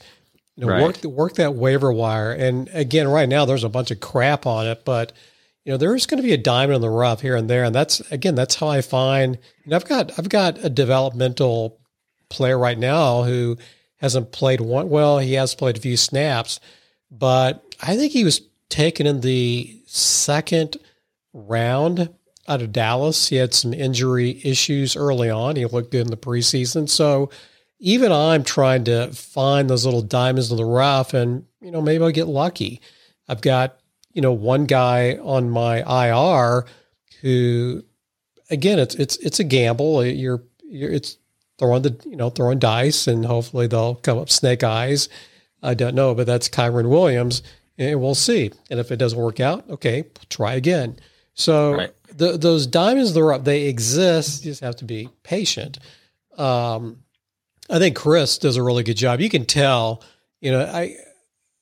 [0.56, 0.84] You know, Right.
[0.84, 2.32] work work that waiver wire.
[2.32, 5.14] And again, right now there's a bunch of crap on it, but
[5.66, 7.64] you know there's going to be a diamond in the rough here and there.
[7.64, 9.38] And that's again, that's how I find.
[9.66, 11.80] Know, I've got I've got a developmental
[12.30, 13.58] player right now who
[13.98, 14.90] hasn't played one.
[14.90, 16.60] Well, he has played a few snaps,
[17.10, 20.78] but I think he was taken in the second
[21.34, 22.10] round
[22.50, 23.30] out of Dallas.
[23.30, 25.56] He had some injury issues early on.
[25.56, 26.90] He looked good in the preseason.
[26.90, 27.30] So
[27.80, 32.04] even I'm trying to find those little diamonds in the rough and, you know, maybe
[32.04, 32.82] I'll get lucky.
[33.28, 33.80] I've got,
[34.12, 36.66] you know, one guy on my IR
[37.22, 37.84] who
[38.50, 40.06] again, it's it's it's a gamble.
[40.06, 41.18] You're you're it's
[41.60, 45.08] throwing the you know, throwing dice and hopefully they'll come up snake eyes.
[45.62, 47.44] I don't know, but that's Kyren Williams
[47.78, 48.52] and we'll see.
[48.70, 50.98] And if it doesn't work out, okay, try again.
[51.40, 51.94] So Right.
[52.16, 53.46] the, those diamonds, they're up.
[53.46, 54.44] They exist.
[54.46, 55.80] You just have to be patient.
[56.38, 56.98] Um,
[57.70, 59.22] I think Chris does a really good job.
[59.22, 60.04] You can tell.
[60.42, 60.96] You know, I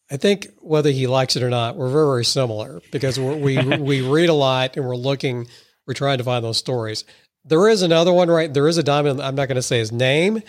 [0.10, 3.58] I think whether he likes it or not, we're very very similar because we're, we
[3.78, 5.48] we read a lot and we're looking.
[5.86, 7.06] We're trying to find those stories.
[7.46, 8.54] There is another one, right?
[8.54, 9.22] There is a diamond.
[9.22, 10.42] I'm not going to say his name.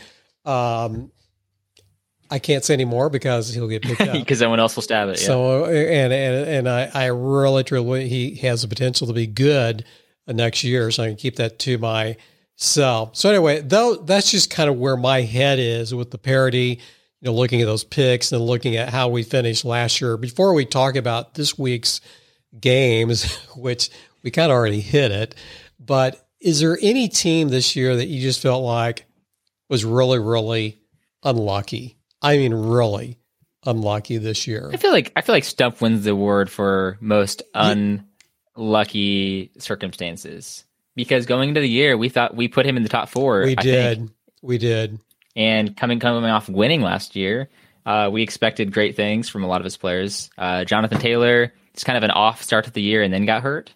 [0.45, 1.13] Um,
[2.31, 4.13] I can't say anymore because he'll get picked up.
[4.13, 5.21] Because someone else will stab it.
[5.21, 5.27] Yeah.
[5.27, 9.85] So and and and I, I really truly he has the potential to be good
[10.27, 13.17] next year, so I can keep that to myself.
[13.17, 16.81] So anyway, though that's just kind of where my head is with the parity.
[17.21, 20.17] You know, looking at those picks and looking at how we finished last year.
[20.17, 22.01] Before we talk about this week's
[22.61, 23.91] games, which
[24.23, 25.35] we kind of already hit it,
[25.81, 29.05] but is there any team this year that you just felt like
[29.69, 30.79] was really, really
[31.25, 31.98] unlucky?
[32.23, 33.19] I mean, really
[33.65, 34.71] unlucky this year.
[34.73, 41.27] I feel like I feel like Stump wins the award for most unlucky circumstances because
[41.27, 43.43] going into the year we thought we put him in the top four.
[43.43, 43.99] We I did.
[43.99, 44.11] think.
[44.43, 44.99] We did.
[45.37, 47.49] and coming coming off winning last year,
[47.87, 50.31] uh, we expected great things from a lot of his players.
[50.39, 53.43] Uh, Jonathan Taylor, it's kind of an off start to the year and then got
[53.43, 53.73] hurt.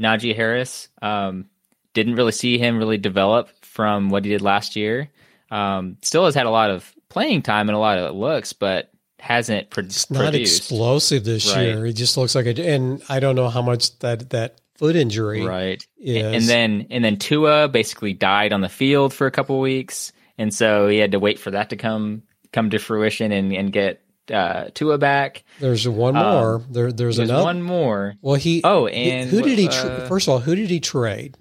[0.00, 1.46] Najee Harris, um,
[1.94, 5.10] didn't really see him really develop from what he did last year.
[5.50, 8.90] Um, still has had a lot of playing time and a lot of looks, but
[9.18, 10.58] hasn't pro- It's not produced.
[10.62, 11.62] explosive this Right.
[11.66, 11.86] year.
[11.86, 12.58] It just looks like it.
[12.58, 16.24] And I don't know how much that that foot injury right is.
[16.34, 20.52] and then and then Tua basically died on the field for a couple weeks and
[20.52, 22.22] so he had to wait for that to come
[22.52, 24.00] come to fruition and and get
[24.32, 26.62] uh Tua back there's one um, more.
[26.70, 27.44] there, there's there's another.
[27.44, 28.60] one more Well, he.
[28.64, 29.68] Oh, and who did he?
[29.68, 31.36] Tra- uh, first of all, who did he trade?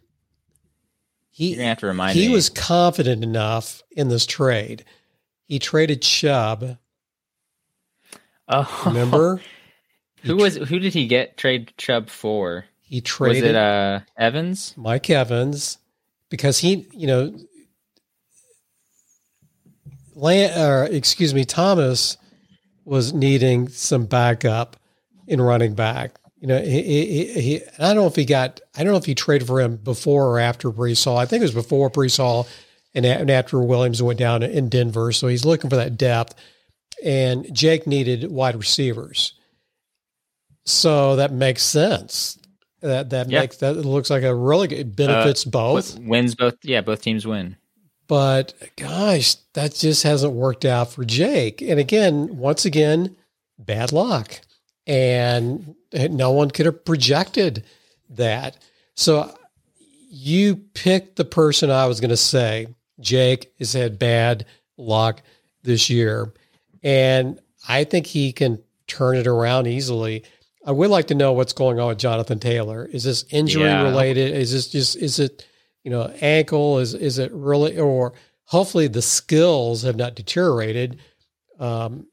[1.31, 4.84] He you're gonna have to remind he me was confident enough in this trade.
[5.51, 6.77] He traded Chubb.
[8.47, 9.41] oh Remember,
[10.23, 14.73] who was who did he get trade Chubb for he was traded it uh Evans
[14.77, 15.77] Mike Evans
[16.29, 17.35] because he, you know,
[20.15, 22.15] Lan- or excuse me, Thomas
[22.85, 24.77] was needing some backup
[25.27, 26.17] in running back.
[26.39, 29.05] You know, he, he, he, I don't know if he got, I don't know if
[29.05, 31.17] he traded for him before or after Breece Hall.
[31.17, 32.47] I think it was before Breece Hall
[32.93, 35.12] and, after Williams went down in Denver.
[35.12, 36.36] So he's looking for that depth.
[37.04, 39.34] And Jake needed wide receivers.
[40.65, 42.38] So that makes sense.
[42.82, 43.41] That that Yeah.
[43.41, 45.95] makes that looks like a really good it benefits uh, both.
[45.95, 46.56] With- wins both.
[46.63, 47.58] Yeah, both teams win.
[48.08, 51.62] But gosh, that just hasn't worked out for Jake.
[51.62, 53.15] And again, once again,
[53.58, 54.41] bad luck.
[54.86, 57.63] And no one could have projected
[58.10, 58.58] that.
[58.95, 59.34] So
[60.10, 62.67] you picked the person I was going to say.
[62.99, 64.45] Jake has had bad
[64.77, 65.21] luck
[65.63, 66.34] this year.
[66.84, 70.23] And I think he can turn it around easily.
[70.65, 72.86] I would like to know what's going on with Jonathan Taylor.
[72.91, 73.84] Is this injury Yeah.
[73.84, 74.34] related?
[74.36, 75.45] Is this just is it
[75.84, 76.80] you know ankle?
[76.80, 78.13] Is is it really or
[78.45, 80.99] hopefully the skills have not deteriorated?
[81.60, 82.08] Um,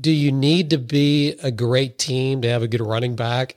[0.00, 3.56] do you need to be a great team to have a good running back?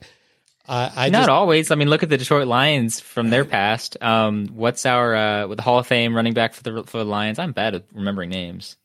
[0.68, 1.70] I, I Not just, always.
[1.70, 3.96] I mean, look at the Detroit Lions from their past.
[4.02, 7.04] Um, what's our uh, with the Hall of Fame running back for the for the
[7.06, 7.38] Lions?
[7.38, 8.76] I'm bad at remembering names.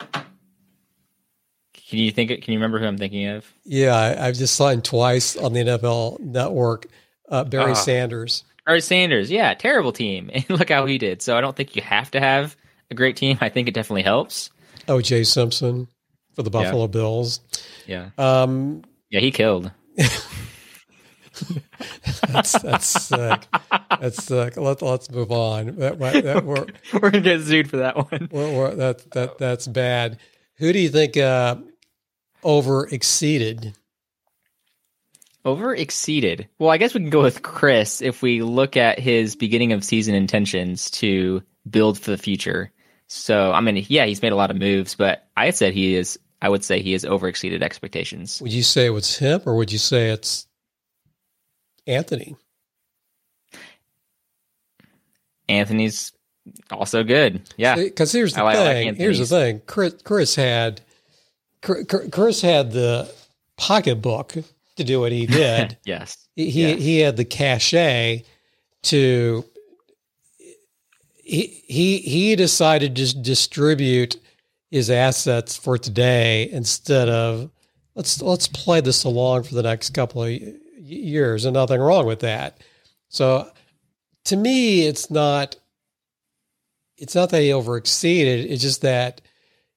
[0.00, 2.30] Can you think?
[2.42, 3.46] Can you remember who I'm thinking of?
[3.64, 6.86] yeah, I, I've just saw him twice on the NFL Network.
[7.28, 7.74] Uh, Barry Ah.
[7.74, 8.44] Sanders.
[8.66, 9.30] Barry Sanders.
[9.30, 10.30] Yeah, terrible team.
[10.34, 11.22] And look how he did.
[11.22, 12.56] So I don't think you have to have
[12.90, 13.38] a great team.
[13.40, 14.50] I think it definitely helps.
[14.88, 15.24] O.J.
[15.24, 15.88] Simpson
[16.34, 17.40] for the Buffalo Bills.
[17.86, 19.70] Yeah, Um, yeah, he killed.
[22.28, 23.46] that's that's sick.
[24.00, 24.56] That's sick.
[24.56, 25.76] Let, let's move on.
[25.76, 28.28] That, that, that, we're, We're gonna get sued for that one.
[28.30, 30.18] we're, we're, that, that, that's bad.
[30.56, 31.56] Who do you think uh,
[32.42, 33.74] over exceeded?
[35.44, 36.48] Over exceeded.
[36.58, 39.84] Well, I guess we can go with Chris if we look at his beginning of
[39.84, 42.72] season intentions to build for the future.
[43.06, 46.18] So, I mean, yeah, he's made a lot of moves, but I said he is.
[46.40, 48.40] I would say he has over exceeded expectations.
[48.40, 50.46] Would you say it was him or would you say it's
[51.86, 52.36] Anthony?
[55.48, 56.12] Anthony's
[56.70, 57.42] also good.
[57.56, 58.94] Yeah, Because here's the I I like thing.
[58.96, 59.62] here's the thing.
[59.66, 60.80] Chris, Chris had
[61.62, 63.12] Chris had the
[63.56, 64.34] pocketbook
[64.76, 65.76] to do what he did.
[65.84, 68.24] yes, he he, had the cachet
[68.82, 69.44] to
[71.16, 74.16] he he he decided to just distribute
[74.70, 77.50] his assets for today instead of
[77.94, 80.30] let's let's play this along for the next couple of
[80.78, 82.58] years and nothing wrong with that
[83.08, 83.50] so
[84.24, 85.56] to me it's not
[86.96, 89.20] it's not that he overexceeded it's just that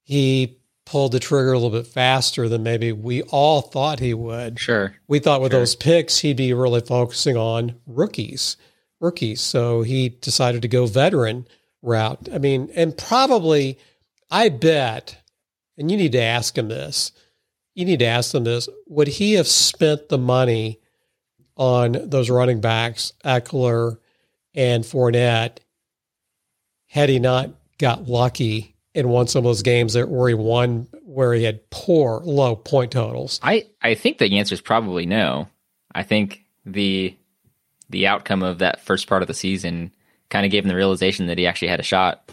[0.04, 4.60] he pulled the trigger a little bit faster than maybe we all thought he would
[4.60, 4.94] sure.
[5.08, 5.60] we thought with Sure.
[5.62, 8.58] those picks he'd be really focusing on rookies
[9.00, 11.48] rookies so he decided to go veteran
[11.82, 13.78] route i mean and probably
[14.32, 15.18] i bet
[15.78, 17.12] and you need to ask him this
[17.74, 20.80] you need to ask them this would he have spent the money
[21.58, 23.98] on those running backs Ekeler
[24.56, 25.58] and Fournette
[26.88, 30.88] had he not got lucky and won some of those games that where he won
[31.04, 35.48] where he had poor low point totals I I think the answer is probably no.
[35.94, 37.16] I think the
[37.90, 39.94] the outcome of that first part of the season
[40.30, 42.32] kind of gave him the realization that he actually had a shot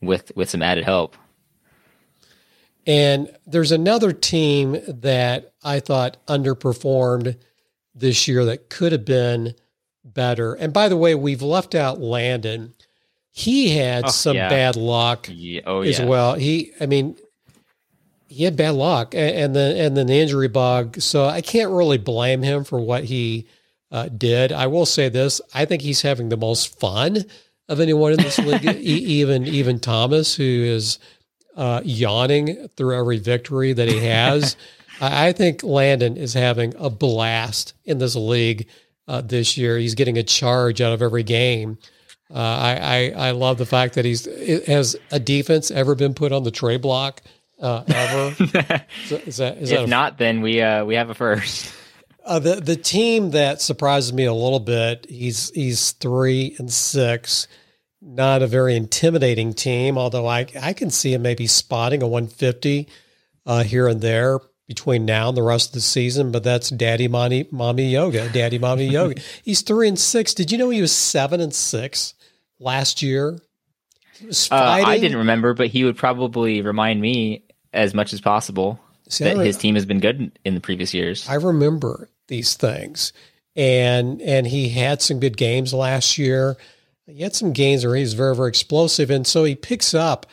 [0.00, 1.16] with with some added help.
[2.88, 7.36] And there's another team that I thought underperformed
[7.94, 9.54] this year that could have been
[10.04, 10.54] better.
[10.54, 12.72] And by the way, we've left out Landon.
[13.30, 14.48] He had Oh, some yeah.
[14.48, 16.06] bad luck Yeah, oh as yeah.
[16.06, 16.34] well.
[16.34, 17.16] He, I mean,
[18.26, 21.00] he had bad luck, and then and then the injury bug.
[21.00, 23.46] So I can't really blame him for what he
[23.90, 24.50] uh, did.
[24.52, 27.24] I will say this: I think he's having the most fun
[27.68, 28.64] of anyone in this league.
[28.76, 30.98] e- even even Thomas, who is
[31.58, 34.56] uh, yawning through every victory that he has.
[35.00, 38.68] I, think Landon is having a blast in this league
[39.06, 39.76] uh, this year.
[39.76, 41.78] He's getting a charge out of every game.
[42.30, 42.76] Uh, I,
[43.16, 44.26] I I love the fact that he's
[44.66, 47.22] has a defense ever been put on the trade block
[47.60, 48.36] uh, ever.
[48.44, 51.14] is that, is that, is that if a- not, then we uh we have a
[51.14, 51.72] first.
[52.26, 55.06] uh, the the team that surprises me a little bit?
[55.08, 57.48] He's he's three and six,
[58.08, 59.98] not a very intimidating team.
[59.98, 62.88] Although I I can see him maybe spotting a 150
[63.46, 66.32] uh, here and there between now and the rest of the season.
[66.32, 69.20] But that's daddy mommy mommy yoga, daddy mommy yoga.
[69.42, 70.34] He's three and six.
[70.34, 72.14] Did you know he was seven and six
[72.58, 73.38] last year?
[74.50, 74.54] Uh.
[74.54, 79.36] I didn't remember, but he would probably remind me as much as possible See, that
[79.36, 81.28] his team has been good in- in the previous years.
[81.28, 83.12] I remember these things,
[83.54, 86.56] and and he had some good games last year.
[87.08, 89.10] He had some gains where he's very, very explosive.
[89.10, 90.26] And so he picks up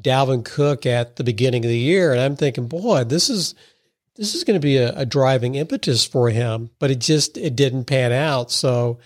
[0.00, 2.12] Dalvin Cook at the beginning of the year.
[2.12, 3.54] And I'm thinking, boy, this is
[4.16, 6.70] this is going to be a, a driving impetus for him.
[6.78, 8.50] But it just it didn't pan out.
[8.50, 8.98] So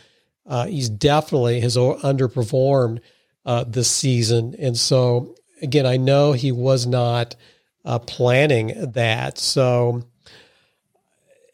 [0.47, 3.01] uh, he's definitely has underperformed
[3.47, 4.55] uh, this season.
[4.59, 7.37] And so again, I know he was not
[7.85, 9.39] uh, planning that.
[9.39, 10.03] So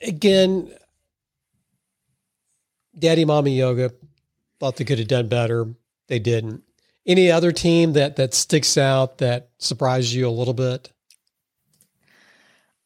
[0.00, 0.72] again,
[2.98, 3.92] Daddy Mommy Yoga
[4.60, 5.66] thought they could have done better.
[6.06, 6.62] They didn't.
[7.06, 10.92] Any other team that that sticks out that surprised you a little bit?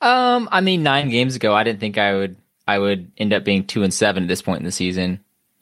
[0.00, 3.44] Um, I mean, nine games ago, I didn't think I would I would end up
[3.44, 5.20] being two and seven at this point in the season.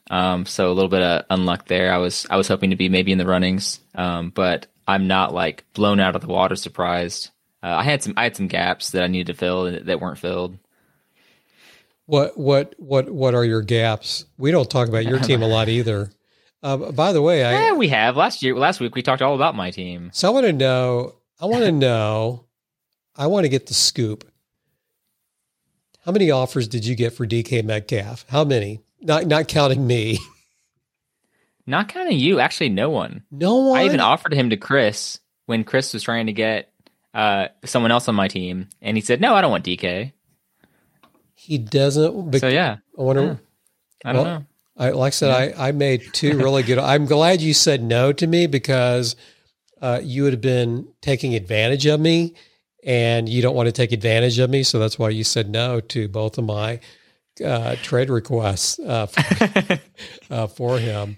[0.09, 1.91] Um, so a little bit of unluck there.
[1.91, 5.33] I was I was hoping to be maybe in the runnings, um, but I'm not
[5.33, 7.31] like blown out of the water surprised.
[7.63, 10.19] Uh, I had some I had some gaps that I needed to fill that weren't
[10.19, 10.57] filled.
[12.05, 14.25] What what what what are your gaps?
[14.37, 16.11] We don't talk about your team a lot either.
[16.61, 18.55] Uh, by the way, I yeah, we have last year.
[18.55, 20.09] Last week we talked all about my team.
[20.13, 21.15] So I want to know.
[21.39, 22.45] I want to know.
[23.15, 24.29] I want to get the scoop.
[26.05, 28.25] How many offers did you get for DK Metcalf?
[28.27, 28.81] How many?
[29.01, 30.19] Not not counting me.
[31.65, 32.41] Not counting you.
[32.41, 33.23] Actually, no one.
[33.31, 33.79] No one.
[33.79, 36.69] I even offered him to Chris when Chris was trying to get
[37.13, 40.11] uh, someone else on my team, and he said, "No, I don't want DK."
[41.43, 42.39] He doesn't.
[42.39, 43.23] so yeah, I wonder.
[43.23, 43.35] Yeah.
[44.05, 44.45] I don't well, know.
[44.77, 45.61] I, like I said, yeah.
[45.61, 46.77] I, I made two really good.
[46.77, 49.17] I'm glad you said no to me because
[49.81, 52.33] uh, you would have been taking advantage of me,
[52.85, 54.63] and you don't want to take advantage of me.
[54.63, 56.79] So that's why you said no to both of my
[57.43, 59.79] uh, trade requests uh, for,
[60.33, 61.17] uh, for him.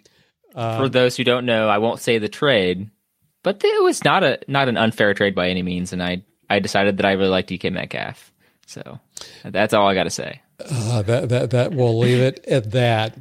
[0.55, 2.89] Um, for those who don't know, I won't say the trade,
[3.43, 6.57] but it was not a not an unfair trade by any means, and I I
[6.57, 8.31] decided that I really like DK Metcalf.
[8.65, 8.99] So
[9.43, 10.41] that's all I got to say.
[10.59, 13.17] Uh, that that that we'll leave it at that.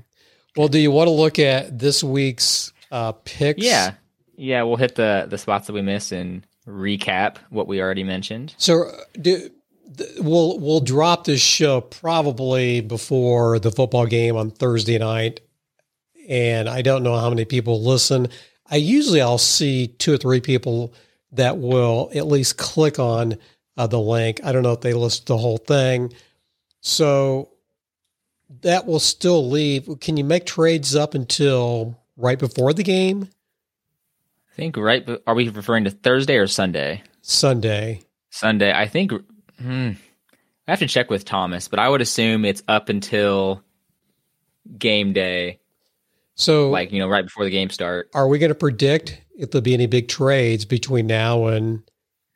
[0.57, 3.63] Well, do you want to look at this week's uh, picks?
[3.63, 3.95] Yeah,
[4.37, 4.63] yeah.
[4.63, 8.55] We'll hit the the spots that we missed and recap what we already mentioned.
[8.57, 9.51] So, uh, do,
[10.19, 15.41] we'll we'll drop this show probably before the football game on Thursday night,
[16.29, 18.29] and I don't know how many people listen.
[18.71, 20.95] I usually I'll see two or three people
[21.33, 23.37] that will at least click on
[23.77, 24.41] uh, the link.
[24.45, 26.13] I don't know if they list the whole thing.
[26.81, 27.51] So
[28.63, 29.89] that will still leave.
[30.01, 33.29] Can you make trades up until right before the game?
[34.53, 35.09] I think right.
[35.27, 37.03] Are we referring to Thursday or Sunday?
[37.23, 38.03] Sunday.
[38.31, 38.73] Sunday.
[38.73, 39.13] I think.
[39.61, 39.93] Hmm,
[40.67, 43.63] I have to check with Thomas, but I would assume it's up until
[44.79, 45.61] game day.
[46.37, 48.11] So, like you know, right before the game start.
[48.15, 51.83] Are we going to predict if there'll be any big trades between now and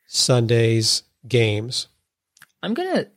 [0.07, 1.87] Sunday's games?
[2.61, 3.07] I'm gonna.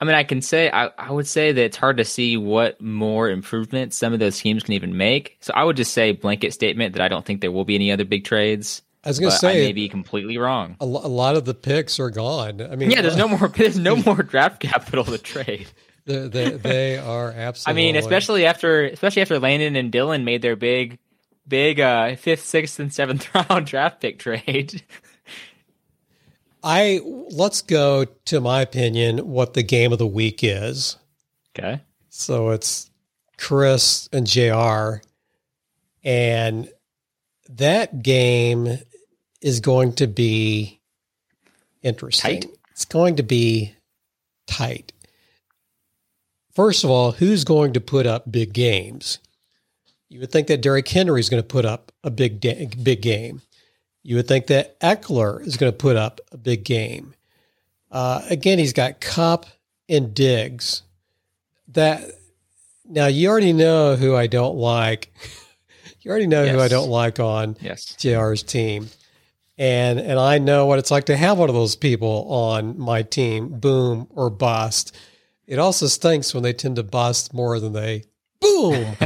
[0.00, 2.80] I mean, I can say I, I would say that it's hard to see what
[2.80, 5.38] more improvements some of those teams can even make.
[5.40, 7.90] So I would just say blanket statement that I don't think there will be any
[7.90, 8.82] other big trades.
[9.04, 10.76] I was going to say I may be completely wrong.
[10.80, 12.60] A, lo- a, lot of the picks are gone.
[12.60, 15.68] I mean, yeah, there's no more there's no more draft capital to trade.
[16.04, 17.82] they, they, they are absolutely.
[17.82, 20.98] I mean, especially after especially after Landon and Dylan made their big
[21.46, 24.82] big uh, fifth, sixth, and seventh round draft pick trade.
[26.70, 27.00] I
[27.30, 30.98] let's go to my opinion what the game of the week is.
[31.58, 31.80] Okay.
[32.10, 32.90] So it's
[33.38, 34.96] Chris and JR
[36.04, 36.68] and
[37.48, 38.80] that game
[39.40, 40.78] is going to be
[41.82, 42.42] interesting.
[42.42, 42.50] Tight.
[42.72, 43.74] It's going to be
[44.46, 44.92] tight.
[46.54, 49.20] First of all, who's going to put up big games?
[50.10, 52.42] You would think that Derrick Henry is going to put up a big
[52.84, 53.40] big game.
[54.02, 57.14] You would think that Ekeler is going to put up a big game.
[57.90, 59.46] Uh, again, he's got Kupp
[59.88, 60.82] and Diggs.
[61.68, 62.02] That
[62.86, 65.12] now you already know who I don't like.
[66.00, 66.54] you already know yes.
[66.54, 67.94] who I don't like on yes.
[67.98, 68.88] JR's team.
[69.58, 73.02] And and I know what it's like to have one of those people on my
[73.02, 74.96] team, boom or bust.
[75.46, 78.04] It also stinks when they tend to bust more than they
[78.40, 78.96] boom.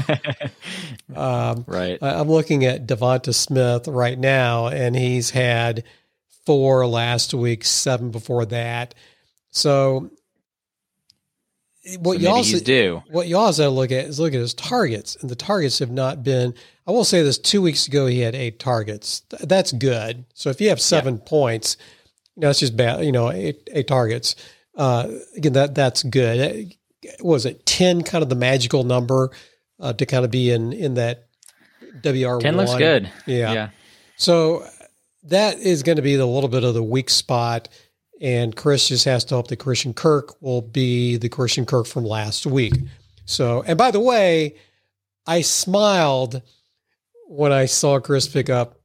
[1.16, 1.98] um, right.
[2.02, 5.84] I'm looking at DeVonta Smith right now, and he's had
[6.46, 8.94] four last week, seven before that.
[9.50, 10.10] So
[11.98, 15.16] what so you also do what you also look at is look at his targets,
[15.16, 16.54] and the targets have not been.
[16.86, 19.22] I will say this: two weeks ago, he had eight targets.
[19.40, 20.24] That's good.
[20.34, 21.22] So if you have seven yeah.
[21.26, 21.76] points,
[22.36, 23.04] you know that's just bad.
[23.04, 24.36] You know, eight, eight targets.
[24.74, 26.74] Uh, again, that that's good
[27.20, 29.30] was it 10 kind of the magical number
[29.80, 31.26] uh, to kind of be in in that
[32.04, 33.10] WR 10 looks good.
[33.26, 33.52] Yeah.
[33.52, 33.68] Yeah.
[34.16, 34.66] So
[35.24, 37.68] that is going to be the little bit of the weak spot
[38.22, 42.04] and Chris just has to hope that Christian Kirk will be the Christian Kirk from
[42.04, 42.74] last week.
[43.24, 44.54] So, and by the way,
[45.26, 46.40] I smiled
[47.26, 48.80] when I saw Chris pick up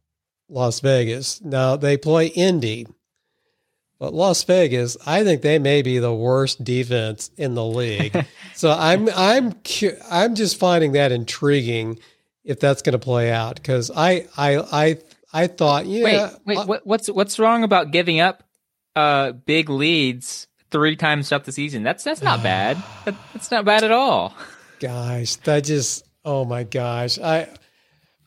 [0.50, 1.40] Las Vegas.
[1.42, 2.88] Now they play Indy,
[4.00, 8.26] but Las Vegas, I think they may be the worst defense in the league.
[8.56, 12.00] so I'm I'm cu- I'm just finding that intriguing
[12.44, 14.98] if that's going to play out because I I I
[15.34, 16.04] I thought yeah
[16.46, 18.44] Wait, wait, what, what's what's wrong about giving up
[18.96, 21.84] uh big leads three times throughout the season?
[21.84, 22.78] That's that's not bad.
[23.06, 24.36] That, that's not bad at all.
[24.80, 27.48] gosh that just oh my gosh I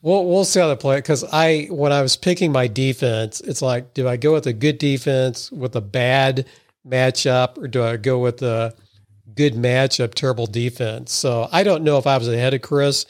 [0.01, 3.61] we'll we'll see how they play because I when I was picking my defense it's
[3.61, 6.45] like do I go with a good defense with a bad
[6.87, 8.73] matchup or do I go with a
[9.35, 13.05] good matchup terrible defense so I don't know if I was ahead of Chris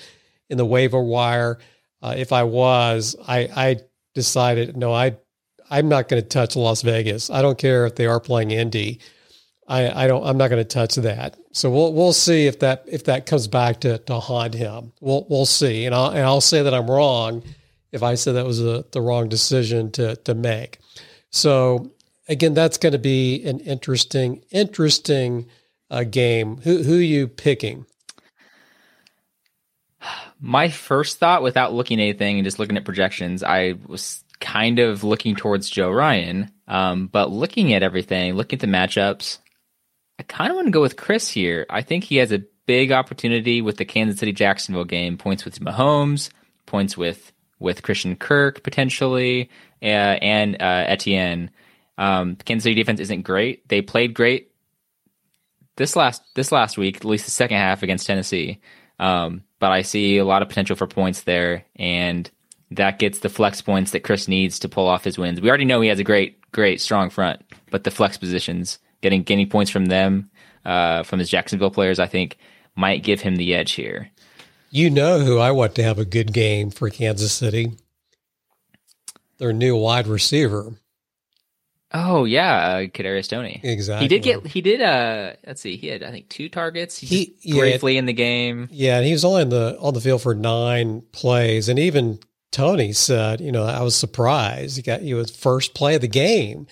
[0.50, 1.60] in the waiver wire
[2.02, 3.78] uh, if I was I I
[4.14, 5.18] decided no I
[5.70, 9.00] I'm not going to touch Las Vegas I don't care if they are playing Indy
[9.72, 10.26] I, I don't.
[10.26, 11.38] I'm not going to touch that.
[11.54, 14.94] So we'll we'll see if that if that comes back to, to haunt him.
[15.02, 17.44] We'll we'll see, and I'll and I'll say that I'm wrong
[17.92, 20.80] if I said that was a, the wrong decision to to make.
[21.30, 21.92] So
[22.28, 25.48] again, that's going to be an interesting interesting
[25.90, 26.58] uh, game.
[26.58, 27.86] Who who you picking?
[30.40, 34.80] My first thought, without looking at anything and just looking at projections, I was kind
[34.80, 36.50] of looking towards Joe Ryan.
[36.68, 39.38] Um, but looking at everything, looking at the matchups,
[40.22, 41.66] I kind of want to go with Chris here.
[41.68, 45.18] I think he has a big opportunity with the Kansas City Jacksonville game.
[45.18, 46.30] Points with Mahomes,
[46.68, 49.50] points with with Christian Kirk potentially,
[49.82, 49.86] uh,
[50.22, 51.50] and uh, Etienne.
[51.98, 53.68] Um, Kansas City defense isn't great.
[53.68, 54.52] They played great
[55.76, 58.62] this last this last week, at least the second half against Tennessee.
[59.00, 62.30] Um, but I see a lot of potential for points there, and
[62.70, 65.42] that gets the flex points that Chris needs to pull off his wins.
[65.42, 67.42] We already know he has a great, great, strong front,
[67.72, 70.30] but the flex positions, getting getting points from them,
[70.66, 72.38] uh, from his Jacksonville players, I think
[72.76, 74.10] might give him the edge here.
[74.70, 77.74] You know who I want to have a good game for Kansas City.
[79.38, 80.74] Their new wide receiver.
[81.94, 83.60] Oh yeah, uh, Kadarius Toney.
[83.64, 84.06] Exactly.
[84.06, 84.48] He did get.
[84.48, 84.82] He did.
[84.82, 85.76] Uh, let's see.
[85.76, 86.98] He had I think two targets.
[86.98, 87.60] He, He- yeah.
[87.60, 88.70] briefly in the game.
[88.72, 92.20] Yeah, and he was only on the on the field for nine plays, and even
[92.52, 94.78] Tony said, you know, I was surprised.
[94.78, 96.66] He got he was first play of the game,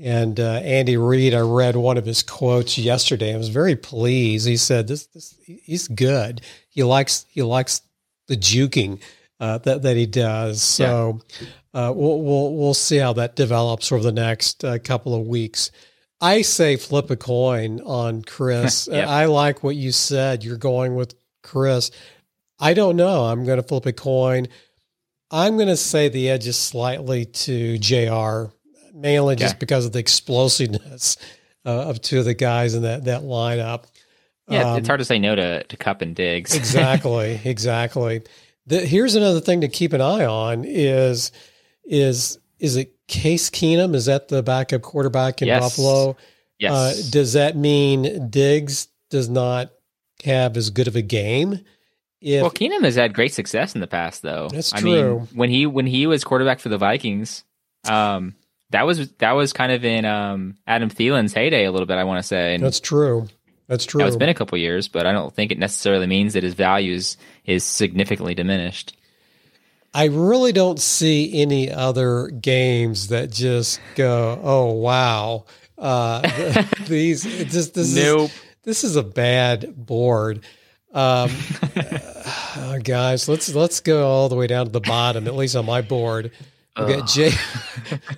[0.00, 1.34] and uh, Andy Reid.
[1.34, 3.34] I read one of his quotes yesterday.
[3.34, 4.46] I was very pleased.
[4.46, 6.40] He said, "This, this he's good.
[6.68, 7.82] He likes he likes
[8.26, 9.00] the juking
[9.38, 11.20] uh, that that he does." So
[11.74, 15.70] uh, we'll we'll we'll see how that develops over the next uh, couple of weeks.
[16.20, 18.88] I say flip a coin on Chris.
[18.92, 19.08] Yep.
[19.08, 20.44] I like what you said.
[20.44, 21.90] You're going with Chris.
[22.58, 23.24] I don't know.
[23.24, 24.48] I'm going to flip a coin.
[25.30, 28.52] I'm going to say the edge is slightly to JR,
[28.94, 31.16] mainly just because of the explosiveness
[31.66, 33.84] uh, of two of the guys in that, that lineup.
[34.48, 36.54] Yeah, Um, it's hard to say no to to Kupp and Diggs.
[36.54, 38.22] exactly, exactly.
[38.66, 41.30] The, here's another thing to keep an eye on is
[41.84, 43.94] is is it Case Keenum?
[43.94, 45.62] Is that the backup quarterback in Yes.
[45.62, 46.16] Buffalo?
[46.58, 46.72] yes.
[46.72, 49.70] Uh, does that mean Diggs does not
[50.24, 51.60] have as good of a game?
[52.20, 54.48] If well, Keenum has had great success in the past, though.
[54.52, 54.90] That's I true.
[55.20, 57.44] mean, when he when he was quarterback for the Vikings,
[57.88, 58.34] um,
[58.70, 61.96] that was that was kind of in um, Adam Thielen's heyday a little bit.
[61.96, 63.28] I want to say, and that's true.
[63.66, 64.00] That's true.
[64.00, 66.54] now it's been a couple years, but I don't think it necessarily means that his
[66.54, 68.96] values is, significantly diminished.
[69.94, 75.44] I really don't see any other games that just go, oh wow,
[75.78, 76.20] uh,
[76.88, 78.30] these it just this Nope.
[78.30, 80.44] is this is a bad board.
[80.92, 81.30] Um,
[82.56, 85.26] uh, guys, let's let's go all the way down to the bottom.
[85.26, 86.32] At least on my board,
[86.78, 87.30] we got J,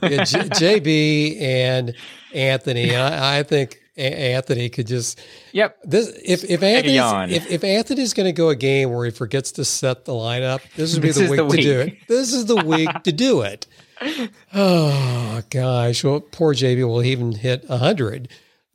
[0.03, 0.39] we got J,
[0.81, 1.95] JB and
[2.35, 2.95] Anthony.
[2.95, 5.21] I, I think A- Anthony could just
[5.53, 5.79] Yep.
[5.85, 7.31] this if if yawn.
[7.31, 10.13] Anthony's if, if Anthony's going to go a game where he forgets to set the
[10.13, 11.97] lineup, this would be This the week the to do it.
[12.09, 13.67] This is the week to do it.
[14.55, 18.29] Oh gosh, well, poor JB will even hit hundred.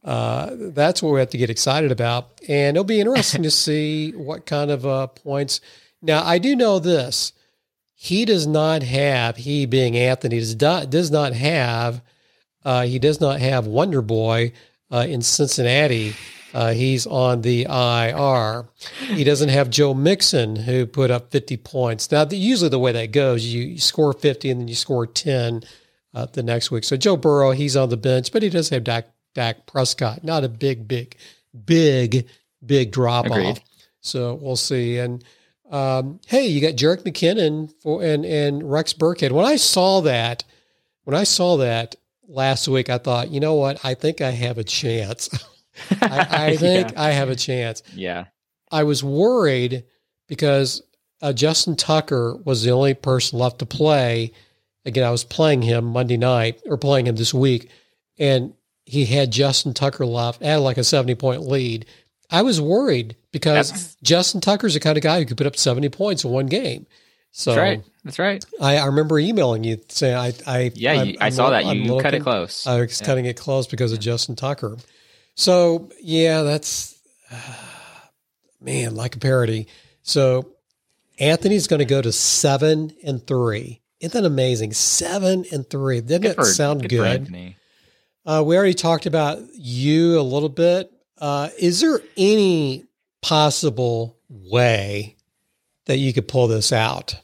[0.03, 4.11] Uh, that's what we have to get excited about, and it'll be interesting to see
[4.11, 5.59] what kind of uh, points.
[6.01, 7.33] Now, I do know this:
[7.99, 12.01] he does not have he being Anthony does not does not have
[12.63, 14.51] uh, he does not have Wonder Boy
[14.91, 16.13] uh, in Cincinnati.
[16.53, 18.67] Uh, he's on the IR.
[19.15, 22.11] He doesn't have Joe Mixon, who put up 50 points.
[22.11, 25.07] Now, the, usually the way that goes, you, you score 50 and then you score
[25.07, 25.63] 10
[26.13, 26.83] uh, the next week.
[26.83, 30.23] So Joe Burrow, he's on the bench, but he does have Dak, Dak Prescott.
[30.23, 31.15] Not a big, big,
[31.65, 32.27] big,
[32.65, 33.59] big drop off.
[34.01, 34.97] So we'll see.
[34.97, 35.23] And
[35.71, 39.31] um, hey, you got Jerick McKinnon for and and Rex Burkhead.
[39.31, 40.43] When I saw that,
[41.03, 41.95] when I saw that
[42.27, 43.83] last week, I thought, you know what?
[43.83, 45.29] I think I have a chance.
[46.01, 47.01] I, I think Yeah.
[47.01, 47.83] I have a chance.
[47.93, 48.25] Yeah.
[48.71, 49.85] I was worried
[50.27, 50.81] because
[51.21, 54.33] uh, Justin Tucker was the only person left to play.
[54.85, 57.69] Again, I was playing him Monday night or playing him this week,
[58.17, 58.53] and
[58.85, 61.85] he had Justin Tucker left, had like a 70 point lead.
[62.29, 65.55] I was worried because That's- Justin Tucker's the kind of guy who could put up
[65.57, 66.85] 70 points in one game.
[67.31, 67.83] So That's right.
[68.03, 68.45] That's right.
[68.61, 71.51] I, I remember emailing you saying I, I Yeah, I'm- you, I I'm saw lo-
[71.51, 71.65] that.
[71.65, 72.65] You cut looking- it close.
[72.65, 73.05] I was Yeah.
[73.07, 74.77] cutting it close because of Justin Tucker.
[75.35, 76.95] So yeah, that's
[78.61, 79.67] man like a parody.
[80.01, 80.53] So
[81.19, 83.81] Anthony's going to go to seven and three.
[83.99, 84.73] Isn't that amazing?
[84.73, 86.01] Seven and three.
[86.01, 87.55] Doesn't Good that for- sound for good?
[88.25, 90.91] Uh, we already talked about you a little bit.
[91.17, 92.83] Uh, is there any
[93.27, 95.17] possible way
[95.85, 97.15] that you could pull this out?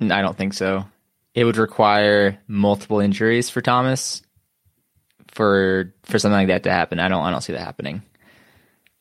[0.00, 0.84] I don't think so.
[1.34, 4.22] It would require multiple injuries for Thomas
[5.32, 7.00] for for something like that to happen.
[7.00, 8.02] I don't I don't see that happening.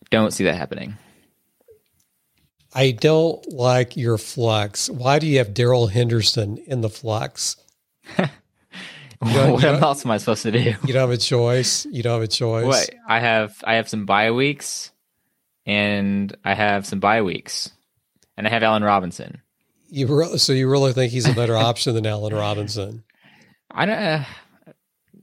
[0.10, 0.97] Don't see that happening.
[2.74, 4.89] I don't like your flux.
[4.89, 6.89] Why do you have Darrell Henderson in the
[8.18, 10.60] don't- what else am I supposed to do?
[10.60, 11.86] You don't have a choice.
[11.86, 12.66] You don't have a choice.
[12.66, 14.91] What I have I have some bye weeks,
[15.66, 17.72] and I have some bye weeks,
[18.38, 19.41] and I have Allen Robinson.
[19.89, 23.03] You re- so you really think he's a better option than Allen Robinson?
[23.72, 23.97] I don't.
[23.97, 24.24] Uh,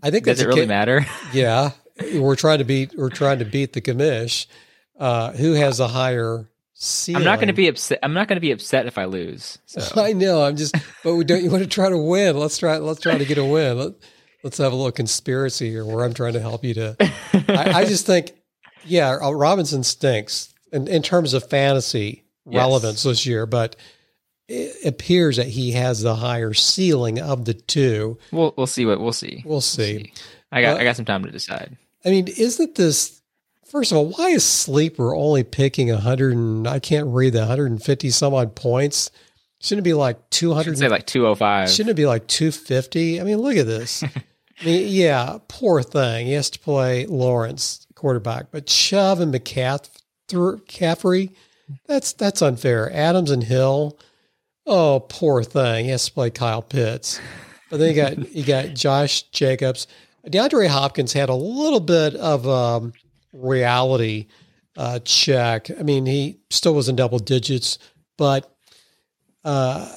[0.02, 1.06] I think does that's it really ca- matter?
[1.32, 1.70] Yeah,
[2.14, 2.92] we're trying to beat.
[2.96, 4.46] We're trying to beat the commish.
[4.98, 7.22] Uh, who has a higher ceiling?
[7.22, 7.98] I'm not going to be upset.
[8.02, 9.58] I'm not going to be upset if I lose.
[9.66, 10.42] So I know.
[10.42, 10.74] I'm just.
[11.02, 11.42] But we don't.
[11.42, 12.36] You want to try to win?
[12.38, 12.78] Let's try.
[12.78, 13.78] Let's try to get a win.
[13.78, 13.92] Let,
[14.42, 16.96] let's have a little conspiracy here, where I'm trying to help you to.
[17.48, 18.32] I, I just think,
[18.84, 23.76] yeah, uh, Robinson stinks in, in terms of fantasy relevance this year, but
[24.48, 28.18] it appears that he has the higher ceiling of the two.
[28.32, 29.42] we'll we'll see what we'll see.
[29.46, 30.12] We'll see.
[30.50, 31.76] I got Well- I got some time to decide.
[32.04, 33.20] I mean, isn't this?
[33.66, 38.10] First of all, why is Sleeper only picking 100 and I can't read the 150
[38.10, 39.10] some odd points?
[39.60, 40.76] Shouldn't it be like 200?
[40.78, 41.70] Say like 205.
[41.70, 43.20] Shouldn't it be like 250?
[43.20, 44.02] I mean, look at this.
[44.60, 46.26] I mean, yeah, poor thing.
[46.26, 51.34] He has to play Lawrence quarterback, but Chubb and McCaffrey,
[51.86, 52.90] that's that's unfair.
[52.92, 53.98] Adams and Hill,
[54.66, 55.84] oh, poor thing.
[55.84, 57.20] He has to play Kyle Pitts.
[57.68, 59.86] But then you got you got Josh Jacobs.
[60.26, 62.92] DeAndre Hopkins had a little bit of um,
[63.32, 64.26] reality
[64.76, 65.70] uh, check.
[65.70, 67.78] I mean, he still was in double digits,
[68.16, 68.54] but
[69.44, 69.90] uh,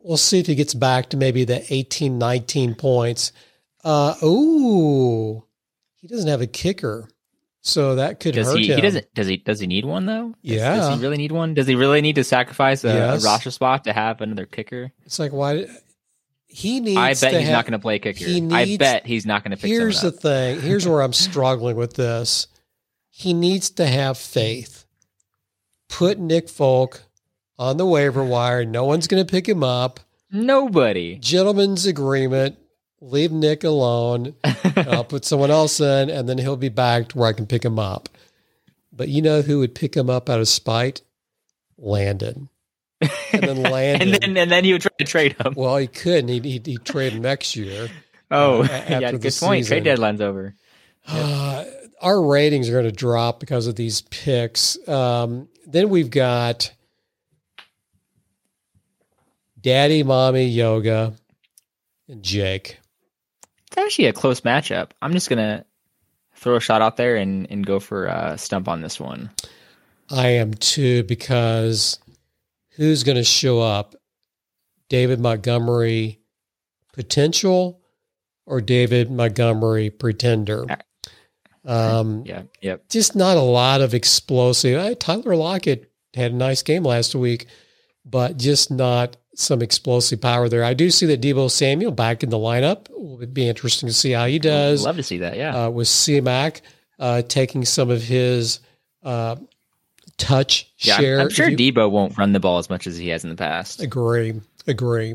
[0.00, 3.32] we'll see if he gets back to maybe the 18, 19 points.
[3.84, 5.44] Uh, ooh,
[5.96, 7.08] he doesn't have a kicker,
[7.62, 8.68] so that could Does hurt he?
[8.68, 8.76] him.
[8.76, 9.14] He doesn't.
[9.14, 9.36] Does he?
[9.38, 10.28] Does he need one though?
[10.44, 10.76] Does- Yeah.
[10.76, 11.54] Does he really need one?
[11.54, 13.22] Does he really need to sacrifice a, Yes.
[13.22, 14.92] a roster spot to have another kicker?
[15.04, 15.66] It's like why
[16.46, 16.96] he needs.
[16.98, 18.24] I bet he's have, not going to play kicker.
[18.24, 20.60] he I bet he's not going to pick up Here's the thing.
[20.60, 22.46] Here's where I'm struggling with this.
[23.10, 24.84] He needs to have faith.
[25.88, 27.02] Put Nick Folk
[27.58, 28.64] on the waiver wire.
[28.64, 30.00] No one's going to pick him up.
[30.32, 31.16] Nobody.
[31.16, 32.56] Gentleman's agreement.
[33.00, 34.34] Leave Nick alone.
[34.76, 37.64] I'll put someone else in, and then he'll be back to where I can pick
[37.64, 38.08] him up.
[38.92, 41.00] But you know who would pick him up out of spite?
[41.78, 42.50] Landon.
[43.00, 44.08] And then Landon.
[44.12, 45.54] and then and then he would try to trade him.
[45.56, 46.28] well, he couldn't.
[46.28, 47.88] He'd, he'd, he'd trade him next year.
[48.30, 48.66] Oh, a-
[49.00, 49.66] yeah, good point.
[49.66, 50.54] Trade deadline's over.
[51.06, 51.64] Uh,
[52.02, 54.76] our ratings are going to drop because of these picks.
[54.86, 56.72] Um, then we've got
[59.58, 61.14] Daddy, Mommy, Yoga,
[62.08, 62.78] and Jake.
[63.70, 64.90] It's actually a close matchup.
[65.00, 65.64] I'm just gonna
[66.34, 69.30] throw a shot out there and, and go for a stump on this one.
[70.10, 71.98] I am too because
[72.70, 73.94] who's going to show up?
[74.88, 76.18] David Montgomery
[76.92, 77.80] potential
[78.46, 80.64] or David Montgomery pretender?
[81.64, 82.42] Um, Yeah.
[82.62, 82.88] Yep.
[82.88, 84.98] just not a lot of explosive.
[84.98, 87.46] Tyler Lockett had a nice game last week,
[88.04, 90.62] but just not some explosive power there.
[90.64, 92.90] I do see that Deebo Samuel back in the lineup.
[92.90, 95.36] It would be interesting to see how he does Love to see that.
[95.36, 95.64] Yeah.
[95.66, 96.60] uh, with CMAC
[96.98, 98.60] uh, taking some of his
[99.02, 99.36] uh,
[100.18, 100.94] touch yeah.
[100.94, 101.20] I'm- share.
[101.20, 103.36] I'm, sure you- Deebo won't run the ball as much as he has in the
[103.36, 103.80] past.
[103.80, 105.14] Agree, agree,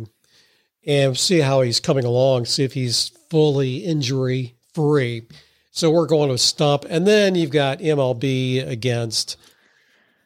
[0.85, 2.45] and see how he's coming along.
[2.45, 5.27] See if he's fully injury free.
[5.71, 9.35] So we're going to stump, and then you've got MLB against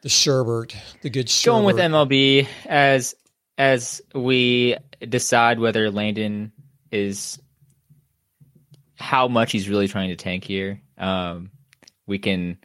[0.02, 1.44] the Sherbert, the good Sherbert.
[1.44, 3.14] Going with MLB as
[3.60, 4.74] as we
[5.06, 6.50] decide whether Landon
[6.90, 7.38] is
[8.96, 10.80] how much he's really trying to tank here.
[10.96, 11.50] Um,
[12.06, 12.56] we can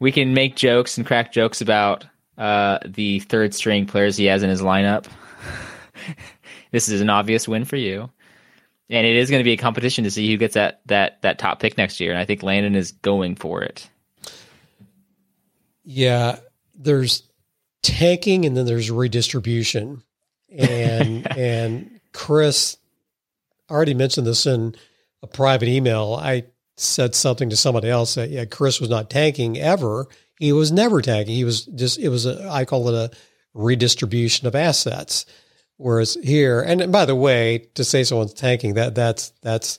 [0.00, 2.04] we can make jokes and crack jokes about
[2.36, 5.06] uh, the third string players he has in his lineup.
[6.72, 8.10] this is an obvious win for you.
[8.90, 11.38] And it is going to be a competition to see who gets that, that, that
[11.38, 12.10] top pick next year.
[12.10, 13.88] And I think Landon is going for it.
[15.84, 16.40] Yeah,
[16.74, 17.22] there's
[17.82, 20.02] tanking and then there's redistribution.
[20.50, 22.76] And and Chris
[23.70, 24.74] already mentioned this in
[25.22, 26.14] a private email.
[26.14, 26.44] I
[26.76, 30.06] said something to somebody else that yeah, Chris was not tanking ever.
[30.38, 31.34] He was never tanking.
[31.34, 33.16] He was just it was a I call it a
[33.54, 35.26] redistribution of assets.
[35.76, 39.78] Whereas here, and by the way, to say someone's tanking, that that's that's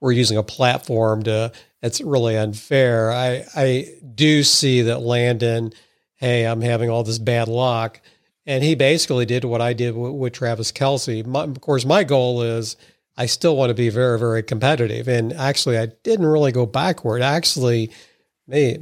[0.00, 1.52] we're using a platform to
[1.82, 3.12] it's really unfair.
[3.12, 5.72] I I do see that Landon,
[6.20, 8.00] hey, I'm having all this bad luck,
[8.46, 11.26] and he basically did what I did with, with Travis Kelce.
[11.26, 12.76] My, of course, my goal is
[13.16, 17.22] I still want to be very very competitive, and actually, I didn't really go backward.
[17.22, 17.90] Actually,
[18.46, 18.78] may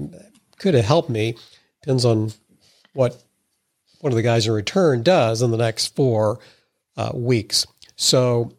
[0.58, 1.36] could have helped me.
[1.82, 2.32] Depends on
[2.92, 3.22] what
[4.00, 6.40] one of the guys in return does in the next four
[6.96, 7.66] uh, weeks.
[7.96, 8.52] So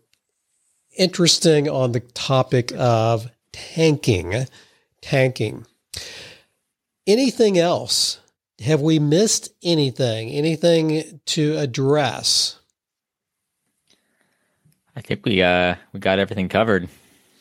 [0.98, 4.46] interesting on the topic of tanking.
[5.02, 5.66] Tanking.
[7.08, 8.20] Anything else?
[8.64, 10.30] Have we missed anything?
[10.30, 12.60] Anything to address?
[14.96, 16.90] I think we uh we got everything covered.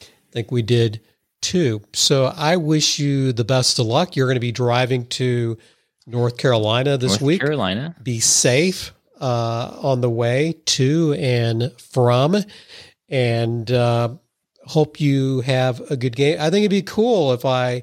[0.00, 1.00] I think we did
[1.40, 1.82] too.
[1.92, 4.14] So I wish you the best of luck.
[4.14, 5.58] You're going to be driving to
[6.06, 7.40] North Carolina this North week.
[7.40, 7.96] Carolina.
[8.02, 12.36] Be safe uh, on the way to and from,
[13.08, 14.10] and uh,
[14.64, 16.38] hope you have a good game.
[16.40, 17.82] I think it'd be cool if I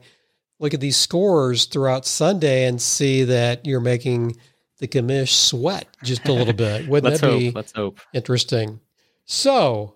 [0.59, 4.35] look at these scores throughout Sunday and see that you're making
[4.79, 6.87] the commish sweat just a little bit.
[6.89, 7.39] Wouldn't Let's that hope.
[7.39, 7.99] be Let's hope.
[8.13, 8.79] interesting?
[9.25, 9.95] So,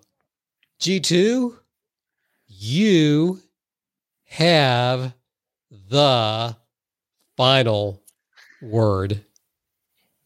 [0.80, 1.56] G2,
[2.48, 3.40] you
[4.24, 5.14] have
[5.88, 6.56] the
[7.36, 8.02] final
[8.62, 9.24] word.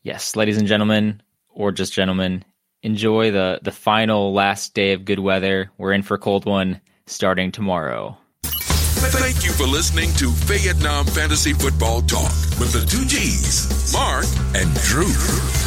[0.03, 2.45] Yes, ladies and gentlemen, or just gentlemen,
[2.83, 5.71] enjoy the the final last day of good weather.
[5.79, 8.17] We're in for a cold one starting tomorrow.
[9.07, 14.25] Thank you for listening to Fayettenam Fantasy Football Talk with the two G's, Mark
[14.55, 15.64] and Drew.